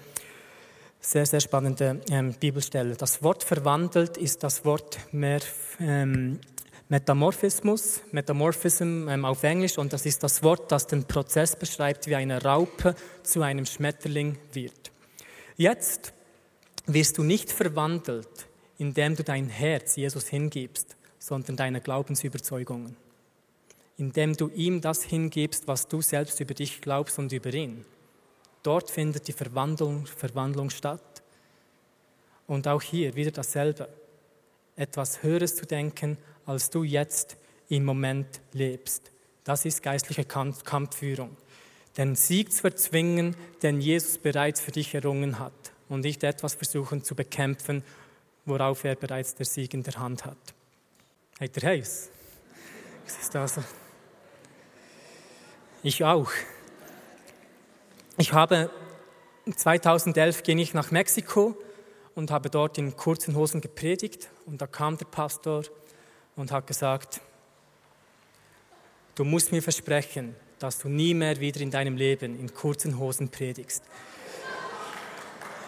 sehr, 1.00 1.26
sehr 1.26 1.40
spannende 1.40 2.00
ähm, 2.10 2.32
Bibelstelle. 2.32 2.96
Das 2.96 3.22
Wort 3.22 3.44
verwandelt 3.44 4.16
ist 4.16 4.42
das 4.42 4.64
Wort 4.64 4.98
mehr, 5.12 5.40
ähm, 5.78 6.40
Metamorphismus, 6.88 8.02
Metamorphism 8.12 9.08
ähm, 9.08 9.24
auf 9.24 9.42
Englisch, 9.42 9.78
und 9.78 9.92
das 9.92 10.04
ist 10.04 10.22
das 10.22 10.42
Wort, 10.42 10.70
das 10.70 10.86
den 10.86 11.04
Prozess 11.04 11.56
beschreibt, 11.56 12.06
wie 12.06 12.14
eine 12.14 12.42
Raupe 12.42 12.94
zu 13.22 13.42
einem 13.42 13.64
Schmetterling 13.64 14.38
wird. 14.52 14.92
Jetzt 15.56 16.12
wirst 16.86 17.16
du 17.16 17.22
nicht 17.22 17.50
verwandelt, 17.50 18.46
indem 18.76 19.16
du 19.16 19.24
dein 19.24 19.48
Herz 19.48 19.96
Jesus 19.96 20.26
hingibst, 20.26 20.96
sondern 21.18 21.56
deine 21.56 21.80
Glaubensüberzeugungen. 21.80 22.96
Indem 23.96 24.36
du 24.36 24.48
ihm 24.50 24.80
das 24.80 25.04
hingibst, 25.04 25.66
was 25.66 25.88
du 25.88 26.02
selbst 26.02 26.40
über 26.40 26.52
dich 26.52 26.80
glaubst 26.80 27.18
und 27.18 27.32
über 27.32 27.54
ihn. 27.54 27.84
Dort 28.62 28.90
findet 28.90 29.28
die 29.28 29.32
Verwandlung, 29.32 30.06
Verwandlung 30.06 30.70
statt. 30.70 31.22
Und 32.46 32.68
auch 32.68 32.82
hier 32.82 33.14
wieder 33.14 33.30
dasselbe. 33.30 33.88
Etwas 34.76 35.22
Höheres 35.22 35.54
zu 35.54 35.64
denken, 35.64 36.18
als 36.46 36.70
du 36.70 36.84
jetzt 36.84 37.36
im 37.68 37.84
Moment 37.84 38.40
lebst. 38.52 39.10
Das 39.44 39.64
ist 39.64 39.82
geistliche 39.82 40.24
Kampfführung. 40.24 41.36
Den 41.96 42.16
Sieg 42.16 42.52
zu 42.52 42.64
erzwingen, 42.64 43.36
den 43.62 43.80
Jesus 43.80 44.18
bereits 44.18 44.60
für 44.60 44.72
dich 44.72 44.94
errungen 44.94 45.38
hat 45.38 45.52
und 45.88 46.00
nicht 46.00 46.24
etwas 46.24 46.54
versuchen 46.54 47.04
zu 47.04 47.14
bekämpfen, 47.14 47.84
worauf 48.46 48.84
er 48.84 48.96
bereits 48.96 49.34
der 49.34 49.46
Sieg 49.46 49.74
in 49.74 49.82
der 49.82 49.94
Hand 49.94 50.24
hat. 50.24 50.36
Hat 51.40 51.56
er 51.56 51.68
heiß? 51.70 52.10
Ist 53.06 53.34
das? 53.34 53.60
Ich 55.82 56.02
auch. 56.02 56.30
Ich 58.16 58.32
habe 58.32 58.70
2011 59.54 60.42
ging 60.42 60.58
ich 60.58 60.72
nach 60.72 60.90
Mexiko 60.90 61.56
und 62.14 62.30
habe 62.30 62.48
dort 62.48 62.78
in 62.78 62.96
kurzen 62.96 63.34
Hosen 63.34 63.60
gepredigt 63.60 64.30
und 64.46 64.62
da 64.62 64.66
kam 64.66 64.96
der 64.96 65.06
Pastor 65.06 65.64
und 66.36 66.50
hat 66.50 66.66
gesagt, 66.66 67.20
du 69.14 69.24
musst 69.24 69.52
mir 69.52 69.62
versprechen, 69.62 70.34
dass 70.58 70.78
du 70.78 70.88
nie 70.88 71.14
mehr 71.14 71.38
wieder 71.40 71.60
in 71.60 71.70
deinem 71.70 71.96
Leben 71.96 72.38
in 72.38 72.52
kurzen 72.54 72.98
Hosen 72.98 73.28
predigst. 73.28 73.82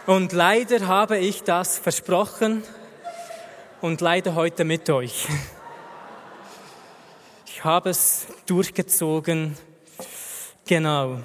Und 0.06 0.32
leider 0.32 0.86
habe 0.86 1.18
ich 1.18 1.42
das 1.42 1.78
versprochen 1.78 2.62
und 3.80 4.00
leider 4.00 4.34
heute 4.34 4.64
mit 4.64 4.88
euch. 4.88 5.26
Ich 7.46 7.64
habe 7.64 7.90
es 7.90 8.26
durchgezogen, 8.46 9.56
genau, 10.66 11.20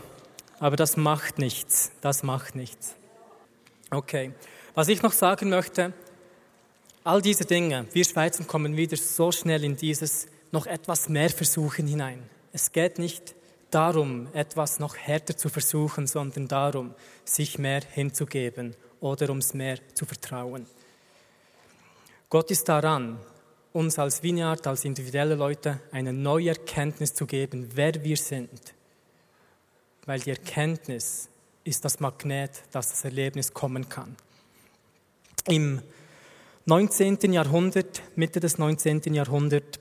aber 0.59 0.75
das 0.75 0.97
macht 0.97 1.37
nichts, 1.37 1.91
das 2.01 2.23
macht 2.23 2.55
nichts. 2.55 2.95
Okay, 3.91 4.31
was 4.73 4.87
ich 4.87 5.01
noch 5.01 5.11
sagen 5.11 5.49
möchte, 5.49 5.93
All 7.03 7.19
diese 7.19 7.45
Dinge, 7.45 7.87
wir 7.93 8.05
Schweizer 8.05 8.43
kommen 8.43 8.77
wieder 8.77 8.95
so 8.95 9.31
schnell 9.31 9.63
in 9.63 9.75
dieses 9.75 10.27
noch 10.51 10.67
etwas 10.67 11.09
mehr 11.09 11.31
Versuchen 11.31 11.87
hinein. 11.87 12.21
Es 12.53 12.71
geht 12.71 12.99
nicht 12.99 13.33
darum, 13.71 14.27
etwas 14.33 14.77
noch 14.77 14.95
härter 14.95 15.35
zu 15.35 15.49
versuchen, 15.49 16.05
sondern 16.05 16.47
darum, 16.47 16.93
sich 17.25 17.57
mehr 17.57 17.81
hinzugeben 17.91 18.75
oder 18.99 19.29
ums 19.29 19.55
mehr 19.55 19.79
zu 19.95 20.05
vertrauen. 20.05 20.67
Gott 22.29 22.51
ist 22.51 22.69
daran, 22.69 23.17
uns 23.73 23.97
als 23.97 24.21
Vineyard, 24.21 24.67
als 24.67 24.85
individuelle 24.85 25.33
Leute 25.33 25.79
eine 25.91 26.13
neue 26.13 26.49
Erkenntnis 26.49 27.15
zu 27.15 27.25
geben, 27.25 27.67
wer 27.73 28.03
wir 28.03 28.17
sind. 28.17 28.75
Weil 30.05 30.19
die 30.19 30.29
Erkenntnis 30.29 31.29
ist 31.63 31.83
das 31.83 31.99
Magnet, 31.99 32.61
dass 32.71 32.89
das 32.89 33.03
Erlebnis 33.05 33.51
kommen 33.55 33.89
kann. 33.89 34.15
Im 35.47 35.81
19. 36.65 37.33
Jahrhundert, 37.33 38.03
Mitte 38.15 38.39
des 38.39 38.59
19. 38.59 39.15
Jahrhunderts, 39.15 39.79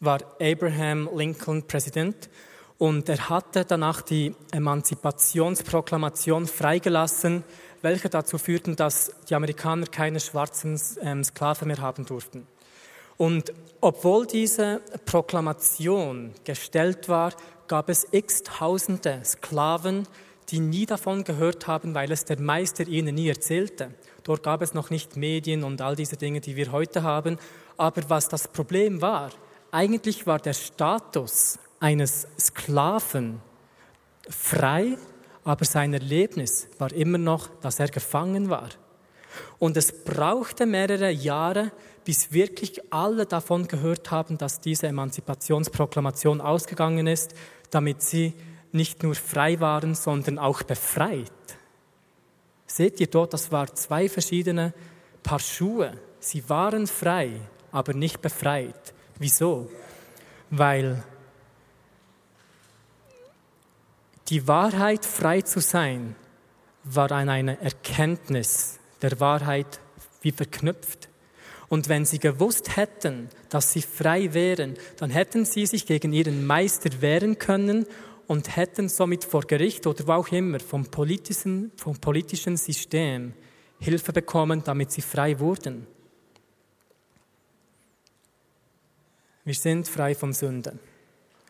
war 0.00 0.20
Abraham 0.38 1.08
Lincoln 1.16 1.66
Präsident 1.66 2.28
und 2.76 3.08
er 3.08 3.30
hatte 3.30 3.64
danach 3.64 4.02
die 4.02 4.34
Emanzipationsproklamation 4.52 6.46
freigelassen, 6.46 7.42
welche 7.80 8.10
dazu 8.10 8.36
führten, 8.36 8.76
dass 8.76 9.10
die 9.30 9.34
Amerikaner 9.34 9.86
keine 9.86 10.20
schwarzen 10.20 10.78
ähm, 11.00 11.24
Sklaven 11.24 11.68
mehr 11.68 11.80
haben 11.80 12.04
durften. 12.04 12.46
Und 13.16 13.54
obwohl 13.80 14.26
diese 14.26 14.82
Proklamation 15.06 16.32
gestellt 16.44 17.08
war, 17.08 17.32
gab 17.66 17.88
es 17.88 18.06
x 18.10 18.42
Tausende 18.42 19.22
Sklaven, 19.24 20.06
die 20.48 20.60
nie 20.60 20.86
davon 20.86 21.24
gehört 21.24 21.66
haben, 21.66 21.94
weil 21.94 22.12
es 22.12 22.24
der 22.24 22.40
Meister 22.40 22.86
ihnen 22.86 23.14
nie 23.14 23.28
erzählte. 23.28 23.90
Dort 24.22 24.42
gab 24.42 24.62
es 24.62 24.74
noch 24.74 24.90
nicht 24.90 25.16
Medien 25.16 25.64
und 25.64 25.80
all 25.80 25.96
diese 25.96 26.16
Dinge, 26.16 26.40
die 26.40 26.56
wir 26.56 26.72
heute 26.72 27.02
haben. 27.02 27.38
Aber 27.76 28.02
was 28.08 28.28
das 28.28 28.48
Problem 28.48 29.00
war, 29.00 29.30
eigentlich 29.70 30.26
war 30.26 30.38
der 30.38 30.54
Status 30.54 31.58
eines 31.80 32.26
Sklaven 32.38 33.40
frei, 34.28 34.96
aber 35.44 35.64
sein 35.64 35.92
Erlebnis 35.92 36.68
war 36.78 36.92
immer 36.92 37.18
noch, 37.18 37.48
dass 37.60 37.78
er 37.78 37.88
gefangen 37.88 38.48
war. 38.50 38.70
Und 39.58 39.76
es 39.76 40.04
brauchte 40.04 40.66
mehrere 40.66 41.10
Jahre, 41.10 41.70
bis 42.04 42.32
wirklich 42.32 42.80
alle 42.92 43.26
davon 43.26 43.68
gehört 43.68 44.10
haben, 44.10 44.38
dass 44.38 44.60
diese 44.60 44.86
Emanzipationsproklamation 44.86 46.40
ausgegangen 46.40 47.06
ist, 47.06 47.34
damit 47.70 48.02
sie 48.02 48.34
nicht 48.76 49.02
nur 49.02 49.14
frei 49.14 49.58
waren, 49.60 49.94
sondern 49.94 50.38
auch 50.38 50.62
befreit. 50.62 51.32
Seht 52.66 53.00
ihr 53.00 53.06
dort, 53.06 53.32
das 53.32 53.50
waren 53.50 53.74
zwei 53.74 54.08
verschiedene 54.08 54.74
Paar 55.22 55.40
Schuhe. 55.40 55.92
Sie 56.20 56.48
waren 56.48 56.86
frei, 56.86 57.32
aber 57.72 57.94
nicht 57.94 58.20
befreit. 58.20 58.94
Wieso? 59.18 59.70
Weil 60.50 61.02
die 64.28 64.46
Wahrheit, 64.46 65.04
frei 65.04 65.42
zu 65.42 65.60
sein, 65.60 66.16
war 66.84 67.10
an 67.12 67.28
eine 67.28 67.60
Erkenntnis 67.60 68.78
der 69.02 69.18
Wahrheit 69.20 69.80
wie 70.20 70.32
verknüpft. 70.32 71.08
Und 71.68 71.88
wenn 71.88 72.04
sie 72.04 72.18
gewusst 72.18 72.76
hätten, 72.76 73.28
dass 73.48 73.72
sie 73.72 73.82
frei 73.82 74.34
wären, 74.34 74.74
dann 74.98 75.10
hätten 75.10 75.44
sie 75.44 75.66
sich 75.66 75.86
gegen 75.86 76.12
ihren 76.12 76.46
Meister 76.46 76.90
wehren 77.00 77.38
können 77.38 77.86
und 78.26 78.56
hätten 78.56 78.88
somit 78.88 79.24
vor 79.24 79.42
Gericht 79.42 79.86
oder 79.86 80.06
wo 80.06 80.12
auch 80.12 80.28
immer 80.28 80.60
vom 80.60 80.86
politischen, 80.86 81.72
vom 81.76 81.96
politischen 81.98 82.56
System 82.56 83.32
Hilfe 83.78 84.12
bekommen, 84.12 84.62
damit 84.64 84.90
sie 84.90 85.02
frei 85.02 85.38
wurden. 85.38 85.86
Wir 89.44 89.54
sind 89.54 89.86
frei 89.86 90.14
von 90.14 90.32
Sünden, 90.32 90.80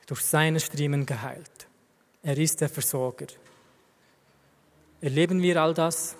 durch 0.06 0.20
seine 0.20 0.60
Striemen 0.60 1.06
geheilt. 1.06 1.66
Er 2.22 2.36
ist 2.36 2.60
der 2.60 2.68
Versorger. 2.68 3.28
Erleben 5.00 5.40
wir 5.40 5.62
all 5.62 5.72
das? 5.72 6.16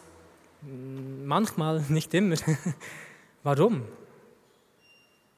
Manchmal, 0.63 1.81
nicht 1.89 2.15
immer. 2.15 2.37
Warum? 3.43 3.83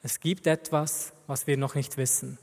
Es 0.02 0.20
gibt 0.20 0.46
etwas, 0.46 1.12
was 1.26 1.46
wir 1.46 1.56
noch 1.56 1.74
nicht 1.74 1.96
wissen. 1.96 2.38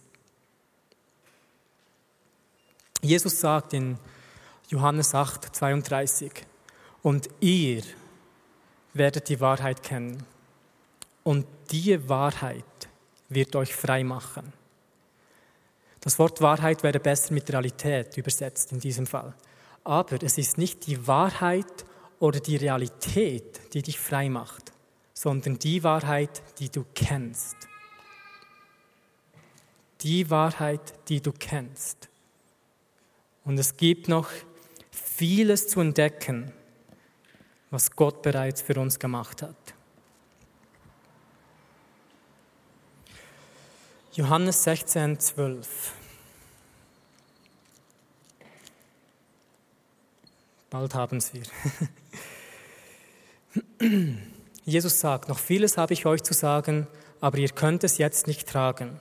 Jesus 3.06 3.40
sagt 3.40 3.74
in 3.74 3.98
Johannes 4.70 5.14
8, 5.14 5.56
32, 5.56 6.32
und 7.04 7.30
ihr 7.40 7.84
werdet 8.94 9.30
die 9.30 9.40
Wahrheit 9.40 9.84
kennen. 9.84 10.26
Und 11.24 11.46
die 11.70 12.10
Wahrheit 12.10 12.64
wird 13.30 13.56
euch 13.56 13.76
frei 13.76 14.04
machen. 14.04 14.54
Das 16.02 16.18
Wort 16.18 16.42
Wahrheit 16.42 16.82
wäre 16.82 17.00
besser 17.00 17.34
mit 17.34 17.52
Realität 17.52 18.18
übersetzt 18.18 18.72
in 18.72 18.80
diesem 18.80 19.06
Fall. 19.06 19.36
Aber 19.84 20.22
es 20.24 20.38
ist 20.40 20.58
nicht 20.58 20.88
die 20.88 21.08
Wahrheit 21.08 21.86
oder 22.20 22.40
die 22.40 22.56
Realität, 22.56 23.74
die 23.74 23.84
dich 23.84 24.00
frei 24.00 24.30
macht, 24.30 24.72
sondern 25.14 25.60
die 25.60 25.84
Wahrheit, 25.84 26.42
die 26.60 26.70
du 26.70 26.86
kennst. 26.96 27.56
Die 30.02 30.30
Wahrheit, 30.30 30.94
die 31.10 31.22
du 31.22 31.32
kennst. 31.32 32.10
Und 33.46 33.60
es 33.60 33.78
gibt 33.78 34.08
noch 34.08 34.30
vieles 34.92 35.68
zu 35.68 35.80
entdecken, 35.80 36.52
was 37.70 37.92
Gott 37.92 38.22
bereits 38.24 38.62
für 38.62 38.80
uns 38.80 39.00
gemacht 39.00 39.44
hat. 39.44 39.56
Johannes 44.14 44.64
16, 44.64 45.20
12. 45.20 45.94
Bald 50.70 50.96
haben 50.96 51.20
wir. 51.32 51.44
Jesus 54.66 55.00
sagt, 55.00 55.30
noch 55.30 55.38
vieles 55.38 55.78
habe 55.78 55.94
ich 55.94 56.06
euch 56.06 56.24
zu 56.24 56.34
sagen, 56.34 56.88
aber 57.22 57.38
ihr 57.38 57.50
könnt 57.50 57.84
es 57.84 57.98
jetzt 57.98 58.26
nicht 58.26 58.48
tragen. 58.48 59.00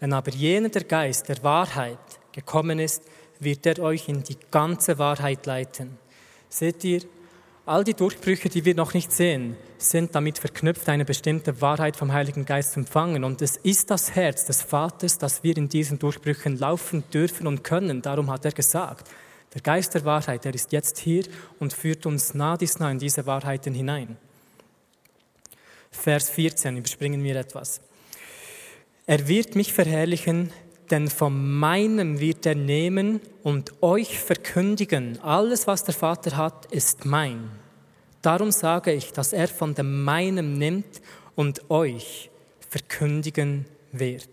Wenn 0.00 0.12
aber 0.12 0.32
jener 0.32 0.68
der 0.68 0.84
Geist 0.84 1.28
der 1.28 1.42
Wahrheit 1.42 1.98
gekommen 2.32 2.78
ist, 2.78 3.02
wird 3.40 3.66
er 3.66 3.78
euch 3.80 4.08
in 4.08 4.22
die 4.22 4.38
ganze 4.50 4.98
Wahrheit 4.98 5.46
leiten. 5.46 5.98
Seht 6.48 6.84
ihr, 6.84 7.02
all 7.66 7.84
die 7.84 7.94
Durchbrüche, 7.94 8.48
die 8.48 8.64
wir 8.64 8.74
noch 8.74 8.94
nicht 8.94 9.12
sehen, 9.12 9.56
sind 9.78 10.14
damit 10.14 10.38
verknüpft, 10.38 10.88
eine 10.88 11.04
bestimmte 11.04 11.60
Wahrheit 11.60 11.96
vom 11.96 12.12
Heiligen 12.12 12.44
Geist 12.44 12.72
zu 12.72 12.80
empfangen. 12.80 13.24
Und 13.24 13.42
es 13.42 13.56
ist 13.56 13.90
das 13.90 14.14
Herz 14.14 14.46
des 14.46 14.62
Vaters, 14.62 15.18
dass 15.18 15.42
wir 15.42 15.56
in 15.56 15.68
diesen 15.68 15.98
Durchbrüchen 15.98 16.58
laufen 16.58 17.04
dürfen 17.12 17.46
und 17.46 17.64
können. 17.64 18.02
Darum 18.02 18.30
hat 18.30 18.44
er 18.44 18.52
gesagt, 18.52 19.10
der 19.54 19.62
Geist 19.62 19.94
der 19.94 20.04
Wahrheit, 20.04 20.44
der 20.44 20.54
ist 20.54 20.72
jetzt 20.72 20.98
hier 20.98 21.24
und 21.58 21.72
führt 21.72 22.06
uns 22.06 22.34
nah 22.34 22.56
dies 22.56 22.78
nah 22.78 22.90
in 22.90 22.98
diese 22.98 23.26
Wahrheiten 23.26 23.74
hinein. 23.74 24.16
Vers 25.90 26.30
14, 26.30 26.76
überspringen 26.76 27.22
wir 27.24 27.36
etwas. 27.36 27.80
Er 29.06 29.28
wird 29.28 29.54
mich 29.54 29.72
verherrlichen, 29.72 30.52
denn 30.90 31.08
von 31.08 31.58
meinem 31.58 32.20
wird 32.20 32.46
er 32.46 32.54
nehmen 32.54 33.20
und 33.42 33.82
euch 33.82 34.18
verkündigen. 34.18 35.18
Alles, 35.22 35.66
was 35.66 35.84
der 35.84 35.94
Vater 35.94 36.36
hat, 36.36 36.66
ist 36.66 37.04
mein. 37.04 37.50
Darum 38.22 38.50
sage 38.50 38.92
ich, 38.92 39.12
dass 39.12 39.32
er 39.32 39.48
von 39.48 39.74
dem 39.74 40.04
meinem 40.04 40.58
nimmt 40.58 41.00
und 41.34 41.70
euch 41.70 42.30
verkündigen 42.68 43.66
wird. 43.92 44.28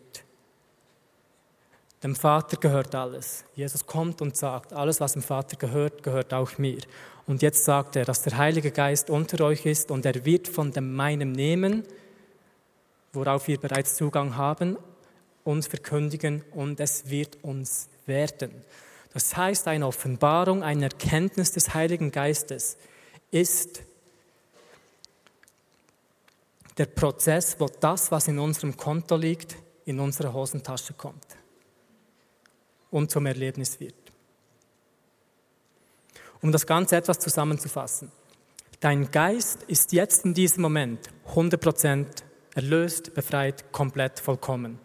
Dem 2.03 2.15
Vater 2.15 2.57
gehört 2.57 2.95
alles. 2.95 3.45
Jesus 3.55 3.85
kommt 3.85 4.21
und 4.21 4.35
sagt, 4.35 4.73
alles, 4.73 4.99
was 4.99 5.13
dem 5.13 5.21
Vater 5.21 5.55
gehört, 5.55 6.03
gehört 6.03 6.33
auch 6.33 6.57
mir. 6.57 6.79
Und 7.27 7.41
jetzt 7.41 7.63
sagt 7.63 7.95
er, 7.95 8.03
dass 8.03 8.23
der 8.23 8.37
Heilige 8.37 8.71
Geist 8.71 9.09
unter 9.09 9.45
euch 9.45 9.65
ist 9.65 9.89
und 9.91 10.05
er 10.05 10.25
wird 10.25 10.47
von 10.49 10.71
dem 10.71 10.93
meinem 10.93 11.31
nehmen, 11.31 11.83
worauf 13.13 13.47
wir 13.47 13.57
bereits 13.57 13.95
Zugang 13.95 14.35
haben, 14.35 14.77
uns 15.43 15.67
verkündigen 15.67 16.43
und 16.51 16.79
es 16.79 17.10
wird 17.10 17.43
uns 17.43 17.89
werden. 18.06 18.51
Das 19.13 19.36
heißt, 19.36 19.67
eine 19.67 19.88
Offenbarung, 19.88 20.63
eine 20.63 20.86
Erkenntnis 20.86 21.51
des 21.51 21.73
Heiligen 21.73 22.12
Geistes 22.12 22.77
ist 23.32 23.84
der 26.77 26.88
Prozess, 26.88 27.56
wo 27.60 27.67
das, 27.67 28.12
was 28.12 28.27
in 28.27 28.39
unserem 28.39 28.75
Konto 28.75 29.15
liegt, 29.15 29.56
in 29.86 29.99
unsere 29.99 30.34
Hosentasche 30.34 30.93
kommt 30.93 31.25
und 32.89 33.12
zum 33.12 33.25
Erlebnis 33.25 33.79
wird. 33.79 33.95
Um 36.41 36.51
das 36.51 36.65
Ganze 36.65 36.95
etwas 36.97 37.19
zusammenzufassen. 37.19 38.12
Dein 38.79 39.12
Geist 39.12 39.63
ist 39.63 39.93
jetzt 39.93 40.25
in 40.25 40.34
diesem 40.34 40.62
Moment 40.62 41.10
100% 41.34 42.06
erlöst, 42.53 43.13
befreit, 43.13 43.71
komplett 43.71 44.19
vollkommen. 44.19 44.79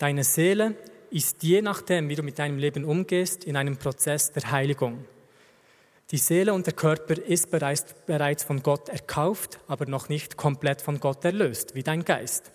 Deine 0.00 0.24
Seele 0.24 0.76
ist 1.10 1.42
je 1.42 1.60
nachdem, 1.60 2.08
wie 2.08 2.14
du 2.14 2.22
mit 2.22 2.38
deinem 2.38 2.56
Leben 2.56 2.86
umgehst, 2.86 3.44
in 3.44 3.54
einem 3.54 3.76
Prozess 3.76 4.32
der 4.32 4.50
Heiligung. 4.50 5.04
Die 6.10 6.16
Seele 6.16 6.54
und 6.54 6.64
der 6.64 6.72
Körper 6.72 7.18
ist 7.22 7.50
bereits, 7.50 7.84
bereits 8.06 8.42
von 8.42 8.62
Gott 8.62 8.88
erkauft, 8.88 9.58
aber 9.68 9.84
noch 9.84 10.08
nicht 10.08 10.38
komplett 10.38 10.80
von 10.80 11.00
Gott 11.00 11.22
erlöst, 11.26 11.74
wie 11.74 11.82
dein 11.82 12.06
Geist. 12.06 12.50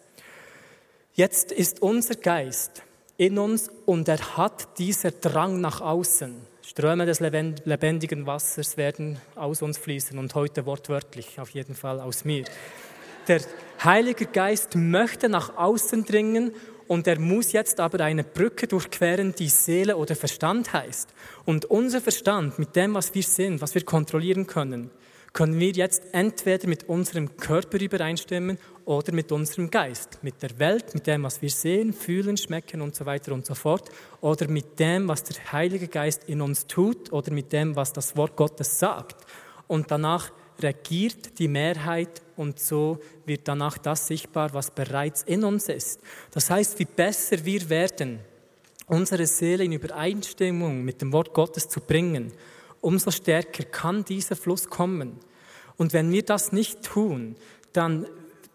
Jetzt 1.14 1.52
ist 1.52 1.84
unser 1.84 2.16
Geist 2.16 2.82
in 3.16 3.38
uns 3.38 3.70
und 3.86 4.08
er 4.08 4.38
hat 4.38 4.80
dieser 4.80 5.12
Drang 5.12 5.62
nach 5.62 5.82
außen. 5.82 6.48
Ströme 6.64 7.06
des 7.06 7.20
lebendigen 7.20 8.26
Wassers 8.26 8.76
werden 8.76 9.22
aus 9.36 9.62
uns 9.62 9.78
fließen 9.78 10.18
und 10.18 10.34
heute 10.34 10.66
wortwörtlich, 10.66 11.40
auf 11.40 11.52
jeden 11.52 11.76
Fall 11.76 12.00
aus 12.00 12.26
mir. 12.26 12.46
Der 13.28 13.42
Heilige 13.84 14.26
Geist 14.26 14.76
möchte 14.76 15.30
nach 15.30 15.58
außen 15.58 16.06
dringen 16.06 16.54
und 16.88 17.08
er 17.08 17.20
muss 17.20 17.52
jetzt 17.52 17.80
aber 17.80 18.04
eine 18.04 18.24
Brücke 18.24 18.68
durchqueren, 18.68 19.34
die 19.34 19.50
Seele 19.50 19.98
oder 19.98 20.16
Verstand 20.16 20.74
heißt. 20.74 21.14
Und 21.46 21.66
unser 21.66 22.02
Verstand, 22.02 22.60
mit 22.60 22.76
dem, 22.76 22.94
was 22.94 23.14
wir 23.14 23.24
sind, 23.24 23.62
was 23.62 23.76
wir 23.76 23.84
kontrollieren 23.84 24.48
können, 24.48 24.92
können 25.36 25.60
wir 25.60 25.72
jetzt 25.72 26.04
entweder 26.14 26.68
mit 26.68 26.88
unserem 26.88 27.36
Körper 27.36 27.82
übereinstimmen 27.82 28.58
oder 28.86 29.12
mit 29.12 29.34
unserem 29.34 29.70
Geist, 29.70 30.20
mit 30.22 30.42
der 30.42 30.58
Welt, 30.60 30.94
mit 30.94 31.08
dem, 31.08 31.24
was 31.24 31.42
wir 31.42 31.50
sehen, 31.50 31.92
fühlen, 31.92 32.38
schmecken 32.38 32.82
und 32.82 32.96
so 32.96 33.06
weiter 33.06 33.34
und 33.34 33.46
so 33.46 33.54
fort, 33.54 33.90
oder 34.22 34.48
mit 34.48 34.80
dem, 34.80 35.10
was 35.10 35.24
der 35.24 35.52
Heilige 35.52 35.90
Geist 35.90 36.24
in 36.28 36.42
uns 36.42 36.68
tut 36.68 37.12
oder 37.12 37.34
mit 37.34 37.52
dem, 37.52 37.76
was 37.76 37.92
das 37.92 38.16
Wort 38.16 38.38
Gottes 38.38 38.80
sagt. 38.80 39.18
Und 39.68 39.92
danach 39.92 40.32
regiert 40.62 41.40
die 41.40 41.48
Mehrheit 41.48 42.22
und 42.36 42.60
so 42.60 43.00
wird 43.26 43.48
danach 43.48 43.78
das 43.78 44.08
sichtbar, 44.08 44.54
was 44.54 44.72
bereits 44.72 45.24
in 45.24 45.44
uns 45.44 45.70
ist. 45.70 46.00
Das 46.32 46.50
heißt, 46.50 46.80
wie 46.80 46.86
besser 46.86 47.44
wir 47.46 47.70
werden, 47.70 48.20
unsere 48.88 49.26
Seele 49.26 49.64
in 49.64 49.72
Übereinstimmung 49.72 50.84
mit 50.84 51.02
dem 51.02 51.12
Wort 51.12 51.34
Gottes 51.34 51.70
zu 51.70 51.82
bringen, 51.82 52.32
umso 52.82 53.12
stärker 53.12 53.64
kann 53.64 54.06
dieser 54.06 54.36
Fluss 54.36 54.70
kommen. 54.70 55.20
Und 55.78 55.94
wenn 55.94 56.12
wir 56.12 56.24
das 56.24 56.52
nicht 56.52 56.84
tun, 56.84 57.36
dann 57.74 58.06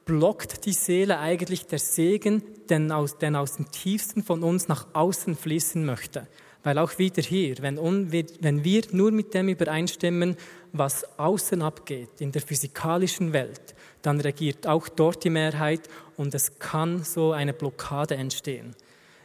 blockt 0.05 0.65
die 0.65 0.73
Seele 0.73 1.19
eigentlich 1.19 1.67
der 1.67 1.79
Segen, 1.79 2.43
den 2.69 2.91
aus, 2.93 3.19
den 3.19 3.37
aus 3.37 3.57
dem 3.57 3.71
tiefsten 3.71 4.23
von 4.23 4.43
uns 4.43 4.69
nach 4.69 4.87
außen 4.93 5.37
fließen 5.37 5.85
möchte. 5.85 6.27
Weil 6.63 6.79
auch 6.79 6.99
wieder 6.99 7.23
hier, 7.23 7.57
wenn, 7.61 7.79
wenn 7.79 8.65
wir 8.65 8.83
nur 8.93 9.13
mit 9.13 9.35
dem 9.35 9.49
übereinstimmen, 9.49 10.37
was 10.73 11.19
außen 11.19 11.63
abgeht, 11.63 12.21
in 12.21 12.33
der 12.33 12.43
physikalischen 12.43 13.33
Welt, 13.33 13.75
dann 14.03 14.21
regiert 14.21 14.67
auch 14.67 14.89
dort 14.89 15.25
die 15.25 15.31
Mehrheit 15.31 15.89
und 16.17 16.35
es 16.35 16.59
kann 16.59 17.05
so 17.05 17.33
eine 17.33 17.53
Blockade 17.53 18.15
entstehen. 18.15 18.75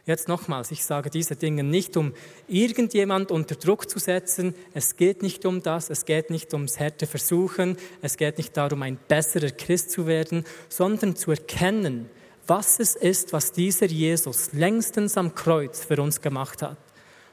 Jetzt 0.06 0.28
nochmals, 0.28 0.70
ich 0.70 0.84
sage 0.84 1.10
diese 1.10 1.34
Dinge 1.34 1.64
nicht, 1.64 1.96
um 1.96 2.12
irgendjemand 2.46 3.32
unter 3.32 3.56
Druck 3.56 3.90
zu 3.90 3.98
setzen. 3.98 4.54
Es 4.72 4.96
geht 4.96 5.20
nicht 5.20 5.44
um 5.44 5.64
das, 5.64 5.90
es 5.90 6.04
geht 6.04 6.30
nicht 6.30 6.54
ums 6.54 6.78
harte 6.78 7.08
Versuchen, 7.08 7.76
es 8.02 8.16
geht 8.16 8.38
nicht 8.38 8.56
darum, 8.56 8.82
ein 8.82 8.98
besserer 9.08 9.50
Christ 9.50 9.90
zu 9.90 10.06
werden, 10.06 10.44
sondern 10.68 11.16
zu 11.16 11.32
erkennen, 11.32 12.08
was 12.46 12.78
es 12.78 12.94
ist, 12.94 13.32
was 13.32 13.50
dieser 13.50 13.86
Jesus 13.86 14.52
längstens 14.52 15.16
am 15.16 15.34
Kreuz 15.34 15.84
für 15.84 16.00
uns 16.00 16.20
gemacht 16.20 16.62
hat. 16.62 16.78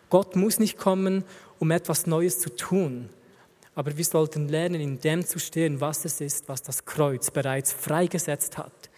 Gott 0.10 0.36
muss 0.36 0.58
nicht 0.58 0.80
kommen, 0.80 1.23
um 1.60 1.69
etwas 1.69 2.08
Neues 2.08 2.39
zu 2.39 2.56
tun, 2.56 3.10
Aber 3.75 3.97
wir 3.97 4.05
sollten 4.05 4.47
lernen, 4.47 4.81
in 4.81 4.99
dem 4.99 5.25
zu 5.25 5.39
stehen, 5.39 5.81
was 5.81 6.05
es 6.05 6.21
ist, 6.21 6.47
was 6.47 6.62
das 6.62 6.86
Kreuz 6.86 7.31
bereits 7.31 7.73
freigesetzt 7.73 8.57
hat. 8.57 8.89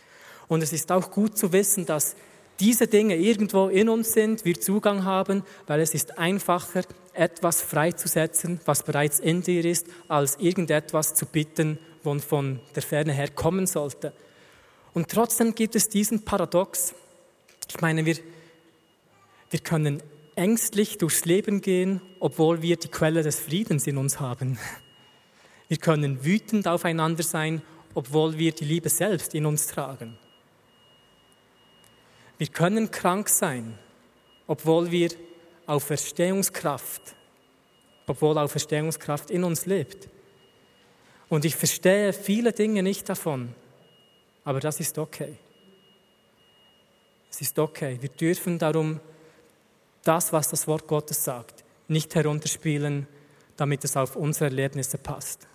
Und 0.48 0.62
es 0.62 0.74
ist 0.74 0.92
auch 0.92 1.12
gut 1.12 1.38
zu 1.38 1.54
wissen, 1.54 1.86
dass 1.86 2.16
diese 2.60 2.88
Dinge 2.88 3.16
irgendwo 3.16 3.68
in 3.68 3.90
uns 3.90 4.14
sind, 4.14 4.46
wir 4.46 4.60
Zugang 4.60 5.04
haben, 5.04 5.44
weil 5.68 5.82
es 5.82 5.94
ist 5.94 6.18
einfacher, 6.18 6.84
etwas 7.14 7.62
freizusetzen, 7.62 8.60
was 8.66 8.84
bereits 8.84 9.20
in 9.20 9.42
dir 9.42 9.64
ist, 9.66 9.88
als 10.08 10.38
irgendetwas 10.38 11.16
zu 11.16 11.26
bitten, 11.26 11.80
was 12.04 12.24
von 12.24 12.60
der 12.76 12.84
Ferne 12.84 13.14
her 13.14 13.30
kommen 13.30 13.68
sollte. 13.68 14.14
Und 14.94 15.10
trotzdem 15.10 15.56
gibt 15.56 15.76
es 15.76 15.90
diesen 15.90 16.24
Paradox. 16.24 16.94
Ich 17.70 17.82
meine, 17.82 18.06
wir, 18.06 18.18
wir 19.50 19.60
können 19.60 20.02
ängstlich 20.36 20.98
durchs 20.98 21.26
Leben 21.26 21.62
gehen, 21.62 22.02
obwohl 22.20 22.62
wir 22.62 22.78
die 22.78 22.90
Quelle 22.90 23.24
des 23.24 23.40
Friedens 23.40 23.88
in 23.88 23.98
uns 23.98 24.20
haben. 24.20 24.60
Wir 25.68 25.78
können 25.78 26.24
wütend 26.24 26.68
aufeinander 26.68 27.24
sein, 27.24 27.62
obwohl 27.94 28.38
wir 28.38 28.52
die 28.52 28.66
Liebe 28.66 28.90
selbst 28.90 29.34
in 29.34 29.46
uns 29.46 29.68
tragen. 29.68 30.18
Wir 32.38 32.48
können 32.48 32.92
krank 32.92 33.30
sein, 33.30 33.78
obwohl 34.46 34.92
wir 34.92 35.10
auf 35.66 35.86
Verstehungskraft, 35.86 37.16
obwohl 38.06 38.38
auf 38.38 38.52
Verstehungskraft 38.52 39.32
in 39.32 39.44
uns 39.44 39.66
lebt. 39.66 40.10
Und 41.30 41.46
ich 41.46 41.56
verstehe 41.56 42.14
viele 42.14 42.52
Dinge 42.52 42.84
nicht 42.84 43.10
davon, 43.10 43.56
aber 44.44 44.60
das 44.60 44.80
ist 44.80 44.98
okay. 44.98 45.38
Es 47.32 47.42
ist 47.42 47.58
okay. 47.58 47.98
Wir 48.00 48.10
dürfen 48.10 48.60
darum 48.60 49.00
das, 50.06 50.32
was 50.32 50.50
das 50.50 50.68
Wort 50.68 50.88
Gottes 50.88 51.24
sagt, 51.24 51.64
nicht 51.88 52.16
herunterspielen, 52.16 53.08
damit 53.58 53.84
es 53.84 53.98
auf 53.98 54.16
unsere 54.16 54.46
Erlebnisse 54.46 54.98
passt. 54.98 55.48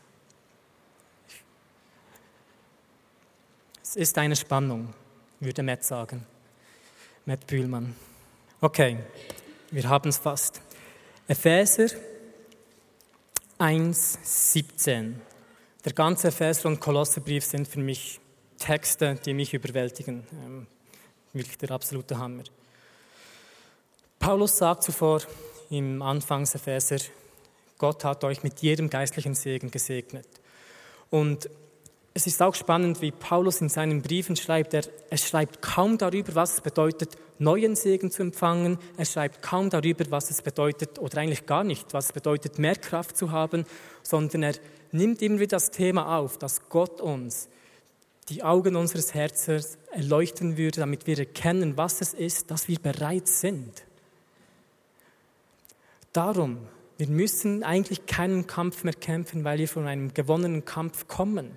Es 3.82 3.96
ist 3.96 4.18
eine 4.18 4.36
Spannung, 4.36 4.94
würde 5.40 5.62
Matt 5.62 5.84
sagen. 5.84 6.26
Matt 7.26 7.46
Bühlmann. 7.46 7.94
Okay, 8.60 8.98
wir 9.70 9.88
haben 9.88 10.10
es 10.10 10.18
fast. 10.18 10.60
Epheser 11.26 11.88
1, 13.58 14.18
17. 14.22 15.20
Der 15.84 15.92
ganze 15.92 16.28
Epheser- 16.28 16.68
und 16.68 16.80
Kolosserbrief 16.80 17.44
sind 17.44 17.66
für 17.66 17.80
mich 17.80 18.20
Texte, 18.58 19.16
die 19.24 19.34
mich 19.34 19.54
überwältigen. 19.54 20.26
Ähm, 20.32 20.66
wirklich 21.32 21.58
der 21.58 21.70
absolute 21.70 22.18
Hammer. 22.18 22.44
Paulus 24.20 24.58
sagt 24.58 24.82
zuvor 24.82 25.22
im 25.70 26.02
Anfangs 26.02 26.54
Epheser, 26.54 26.98
Gott 27.78 28.04
hat 28.04 28.22
euch 28.22 28.42
mit 28.42 28.60
jedem 28.60 28.90
geistlichen 28.90 29.34
Segen 29.34 29.70
gesegnet. 29.70 30.28
Und 31.08 31.48
es 32.12 32.26
ist 32.26 32.42
auch 32.42 32.54
spannend, 32.54 33.00
wie 33.00 33.12
Paulus 33.12 33.62
in 33.62 33.70
seinen 33.70 34.02
Briefen 34.02 34.36
schreibt. 34.36 34.74
Er, 34.74 34.82
er, 35.08 35.16
schreibt 35.16 35.62
kaum 35.62 35.96
darüber, 35.96 36.34
was 36.34 36.52
es 36.52 36.60
bedeutet, 36.60 37.16
neuen 37.38 37.76
Segen 37.76 38.10
zu 38.10 38.20
empfangen. 38.20 38.78
Er 38.98 39.06
schreibt 39.06 39.40
kaum 39.40 39.70
darüber, 39.70 40.04
was 40.10 40.30
es 40.30 40.42
bedeutet, 40.42 40.98
oder 40.98 41.16
eigentlich 41.16 41.46
gar 41.46 41.64
nicht, 41.64 41.94
was 41.94 42.06
es 42.06 42.12
bedeutet, 42.12 42.58
mehr 42.58 42.76
Kraft 42.76 43.16
zu 43.16 43.30
haben, 43.30 43.64
sondern 44.02 44.42
er 44.42 44.54
nimmt 44.92 45.22
immer 45.22 45.40
wieder 45.40 45.56
das 45.56 45.70
Thema 45.70 46.18
auf, 46.18 46.36
dass 46.36 46.68
Gott 46.68 47.00
uns 47.00 47.48
die 48.28 48.42
Augen 48.42 48.76
unseres 48.76 49.14
Herzens 49.14 49.78
erleuchten 49.92 50.58
würde, 50.58 50.80
damit 50.80 51.06
wir 51.06 51.18
erkennen, 51.18 51.78
was 51.78 52.02
es 52.02 52.12
ist, 52.12 52.50
dass 52.50 52.68
wir 52.68 52.78
bereit 52.78 53.26
sind. 53.26 53.84
Darum, 56.12 56.58
wir 56.98 57.08
müssen 57.08 57.62
eigentlich 57.62 58.06
keinen 58.06 58.46
Kampf 58.46 58.84
mehr 58.84 58.94
kämpfen, 58.94 59.44
weil 59.44 59.58
wir 59.58 59.68
von 59.68 59.86
einem 59.86 60.12
gewonnenen 60.12 60.64
Kampf 60.64 61.06
kommen. 61.06 61.56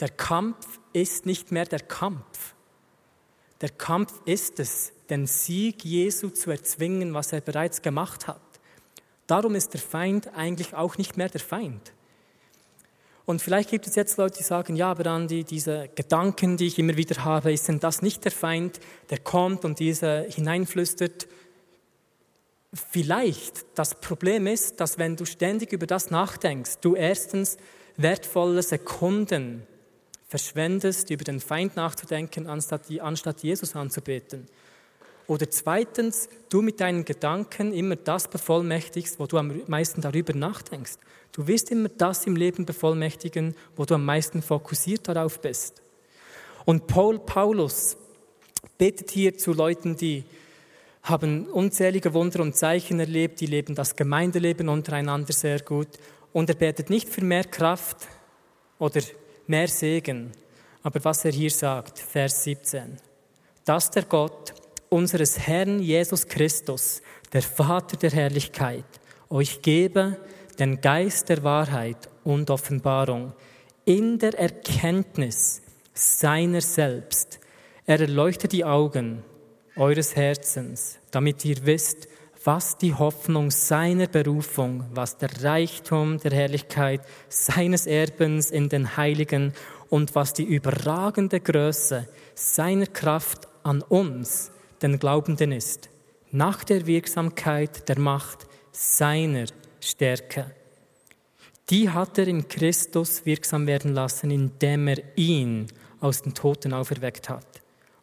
Der 0.00 0.10
Kampf 0.10 0.78
ist 0.92 1.26
nicht 1.26 1.52
mehr 1.52 1.64
der 1.64 1.80
Kampf. 1.80 2.54
Der 3.60 3.70
Kampf 3.70 4.12
ist 4.24 4.60
es, 4.60 4.92
den 5.10 5.26
Sieg 5.26 5.84
Jesu 5.84 6.28
zu 6.28 6.50
erzwingen, 6.50 7.14
was 7.14 7.32
er 7.32 7.40
bereits 7.40 7.82
gemacht 7.82 8.28
hat. 8.28 8.40
Darum 9.26 9.54
ist 9.54 9.72
der 9.72 9.80
Feind 9.80 10.34
eigentlich 10.34 10.74
auch 10.74 10.98
nicht 10.98 11.16
mehr 11.16 11.28
der 11.28 11.40
Feind. 11.40 11.92
Und 13.24 13.42
vielleicht 13.42 13.70
gibt 13.70 13.86
es 13.86 13.94
jetzt 13.94 14.16
Leute, 14.16 14.38
die 14.38 14.44
sagen, 14.44 14.76
ja, 14.76 14.90
aber 14.90 15.10
Andi, 15.10 15.44
diese 15.44 15.88
Gedanken, 15.94 16.56
die 16.56 16.66
ich 16.66 16.78
immer 16.78 16.96
wieder 16.96 17.24
habe, 17.24 17.52
ist 17.52 17.68
denn 17.68 17.80
das 17.80 18.00
nicht 18.00 18.24
der 18.24 18.32
Feind, 18.32 18.80
der 19.10 19.18
kommt 19.18 19.64
und 19.64 19.80
diese 19.80 20.26
hineinflüstert, 20.30 21.26
Vielleicht 22.72 23.64
das 23.74 23.98
Problem 24.00 24.46
ist, 24.46 24.80
dass 24.80 24.98
wenn 24.98 25.16
du 25.16 25.24
ständig 25.24 25.72
über 25.72 25.86
das 25.86 26.10
nachdenkst, 26.10 26.80
du 26.80 26.94
erstens 26.94 27.56
wertvolle 27.96 28.62
Sekunden 28.62 29.66
verschwendest, 30.26 31.10
über 31.10 31.24
den 31.24 31.40
Feind 31.40 31.76
nachzudenken, 31.76 32.46
anstatt, 32.46 32.82
anstatt 33.00 33.42
Jesus 33.42 33.74
anzubeten. 33.74 34.46
Oder 35.26 35.50
zweitens, 35.50 36.28
du 36.48 36.62
mit 36.62 36.80
deinen 36.80 37.04
Gedanken 37.04 37.72
immer 37.72 37.96
das 37.96 38.28
bevollmächtigst, 38.28 39.18
wo 39.18 39.26
du 39.26 39.38
am 39.38 39.62
meisten 39.66 40.00
darüber 40.00 40.34
nachdenkst. 40.34 40.94
Du 41.32 41.46
wirst 41.46 41.70
immer 41.70 41.88
das 41.88 42.26
im 42.26 42.36
Leben 42.36 42.66
bevollmächtigen, 42.66 43.54
wo 43.76 43.84
du 43.84 43.94
am 43.94 44.04
meisten 44.04 44.42
fokussiert 44.42 45.08
darauf 45.08 45.40
bist. 45.40 45.82
Und 46.64 46.86
Paul 46.86 47.18
Paulus 47.18 47.96
betet 48.76 49.10
hier 49.10 49.36
zu 49.36 49.52
Leuten, 49.52 49.96
die 49.96 50.24
haben 51.08 51.46
unzählige 51.46 52.12
Wunder 52.14 52.40
und 52.40 52.56
Zeichen 52.56 53.00
erlebt, 53.00 53.40
die 53.40 53.46
leben 53.46 53.74
das 53.74 53.96
Gemeindeleben 53.96 54.68
untereinander 54.68 55.32
sehr 55.32 55.60
gut. 55.60 55.88
Und 56.32 56.50
er 56.50 56.56
betet 56.56 56.90
nicht 56.90 57.08
für 57.08 57.24
mehr 57.24 57.44
Kraft 57.44 58.08
oder 58.78 59.00
mehr 59.46 59.68
Segen, 59.68 60.32
aber 60.82 61.02
was 61.04 61.24
er 61.24 61.32
hier 61.32 61.50
sagt, 61.50 61.98
Vers 61.98 62.44
17, 62.44 62.98
dass 63.64 63.90
der 63.90 64.04
Gott 64.04 64.54
unseres 64.88 65.38
Herrn 65.38 65.80
Jesus 65.80 66.26
Christus, 66.26 67.02
der 67.32 67.42
Vater 67.42 67.96
der 67.96 68.10
Herrlichkeit, 68.10 68.84
euch 69.30 69.62
gebe 69.62 70.16
den 70.58 70.80
Geist 70.80 71.28
der 71.28 71.42
Wahrheit 71.42 72.08
und 72.24 72.50
Offenbarung 72.50 73.32
in 73.84 74.18
der 74.18 74.38
Erkenntnis 74.38 75.62
seiner 75.94 76.60
selbst. 76.60 77.40
Er 77.86 78.00
erleuchtet 78.00 78.52
die 78.52 78.64
Augen 78.64 79.22
eures 79.78 80.16
Herzens, 80.16 80.98
damit 81.10 81.44
ihr 81.44 81.64
wisst, 81.64 82.08
was 82.44 82.78
die 82.78 82.94
Hoffnung 82.94 83.50
seiner 83.50 84.06
Berufung, 84.06 84.84
was 84.92 85.18
der 85.18 85.30
Reichtum 85.42 86.18
der 86.18 86.32
Herrlichkeit 86.32 87.00
seines 87.28 87.86
Erbens 87.86 88.50
in 88.50 88.68
den 88.68 88.96
Heiligen 88.96 89.52
und 89.90 90.14
was 90.14 90.32
die 90.32 90.44
überragende 90.44 91.40
Größe 91.40 92.08
seiner 92.34 92.86
Kraft 92.86 93.48
an 93.62 93.82
uns, 93.82 94.50
den 94.82 94.98
Glaubenden 94.98 95.52
ist, 95.52 95.88
nach 96.30 96.62
der 96.64 96.86
Wirksamkeit 96.86 97.88
der 97.88 97.98
Macht 97.98 98.46
seiner 98.70 99.46
Stärke. 99.80 100.50
Die 101.70 101.90
hat 101.90 102.16
er 102.18 102.28
in 102.28 102.48
Christus 102.48 103.26
wirksam 103.26 103.66
werden 103.66 103.92
lassen, 103.92 104.30
indem 104.30 104.88
er 104.88 105.02
ihn 105.16 105.66
aus 106.00 106.22
den 106.22 106.32
Toten 106.32 106.72
auferweckt 106.72 107.28
hat 107.28 107.47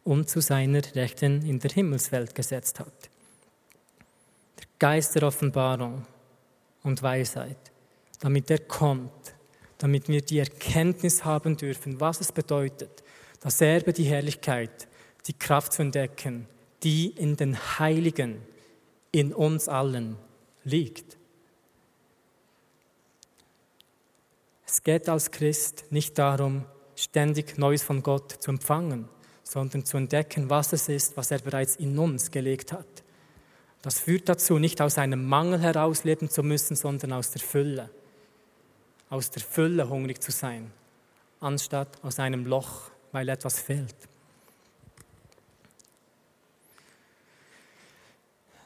und 0.06 0.30
zu 0.30 0.40
seiner 0.40 0.82
Rechten 0.96 1.42
in 1.46 1.60
der 1.60 1.72
Himmelswelt 1.72 2.34
gesetzt 2.34 2.80
hat. 2.80 3.10
Der 4.60 4.68
Geist 4.80 5.16
der 5.16 5.24
Offenbarung 5.24 6.06
und 6.84 7.04
Weisheit, 7.04 7.58
damit 8.22 8.50
er 8.50 8.60
kommt, 8.60 9.34
damit 9.80 10.08
wir 10.08 10.22
die 10.22 10.40
Erkenntnis 10.40 11.26
haben 11.26 11.58
dürfen, 11.58 12.00
was 12.00 12.22
es 12.22 12.32
bedeutet, 12.32 13.04
das 13.42 13.60
Erbe, 13.60 13.92
die 13.92 14.06
Herrlichkeit, 14.06 14.88
die 15.26 15.34
Kraft 15.34 15.74
zu 15.74 15.82
entdecken, 15.82 16.48
die 16.84 17.08
in 17.08 17.36
den 17.36 17.58
Heiligen, 17.80 18.42
in 19.12 19.34
uns 19.34 19.68
allen 19.68 20.18
liegt. 20.64 21.18
Es 24.68 24.84
geht 24.84 25.10
als 25.10 25.32
Christ 25.32 25.86
nicht 25.90 26.18
darum, 26.20 26.66
ständig 26.96 27.58
Neues 27.58 27.82
von 27.82 28.04
Gott 28.04 28.32
zu 28.32 28.52
empfangen, 28.52 29.10
sondern 29.46 29.86
zu 29.86 29.96
entdecken, 29.98 30.50
was 30.50 30.74
es 30.74 30.90
ist, 30.90 31.16
was 31.16 31.32
er 31.32 31.40
bereits 31.40 31.78
in 31.78 31.98
uns 31.98 32.32
gelegt 32.32 32.74
hat. 32.74 32.86
Das 33.84 34.00
führt 34.00 34.28
dazu, 34.28 34.58
nicht 34.58 34.82
aus 34.82 34.98
einem 34.98 35.24
Mangel 35.26 35.60
heraus 35.60 36.04
leben 36.04 36.30
zu 36.30 36.42
müssen, 36.42 36.76
sondern 36.76 37.14
aus 37.14 37.30
der 37.30 37.42
Fülle. 37.42 37.90
Aus 39.10 39.30
der 39.30 39.44
Fülle 39.44 39.88
hungrig 39.88 40.22
zu 40.22 40.32
sein, 40.32 40.72
anstatt 41.40 42.04
aus 42.04 42.20
einem 42.20 42.46
Loch, 42.46 42.90
weil 43.12 43.30
etwas 43.30 43.60
fehlt. 43.60 43.96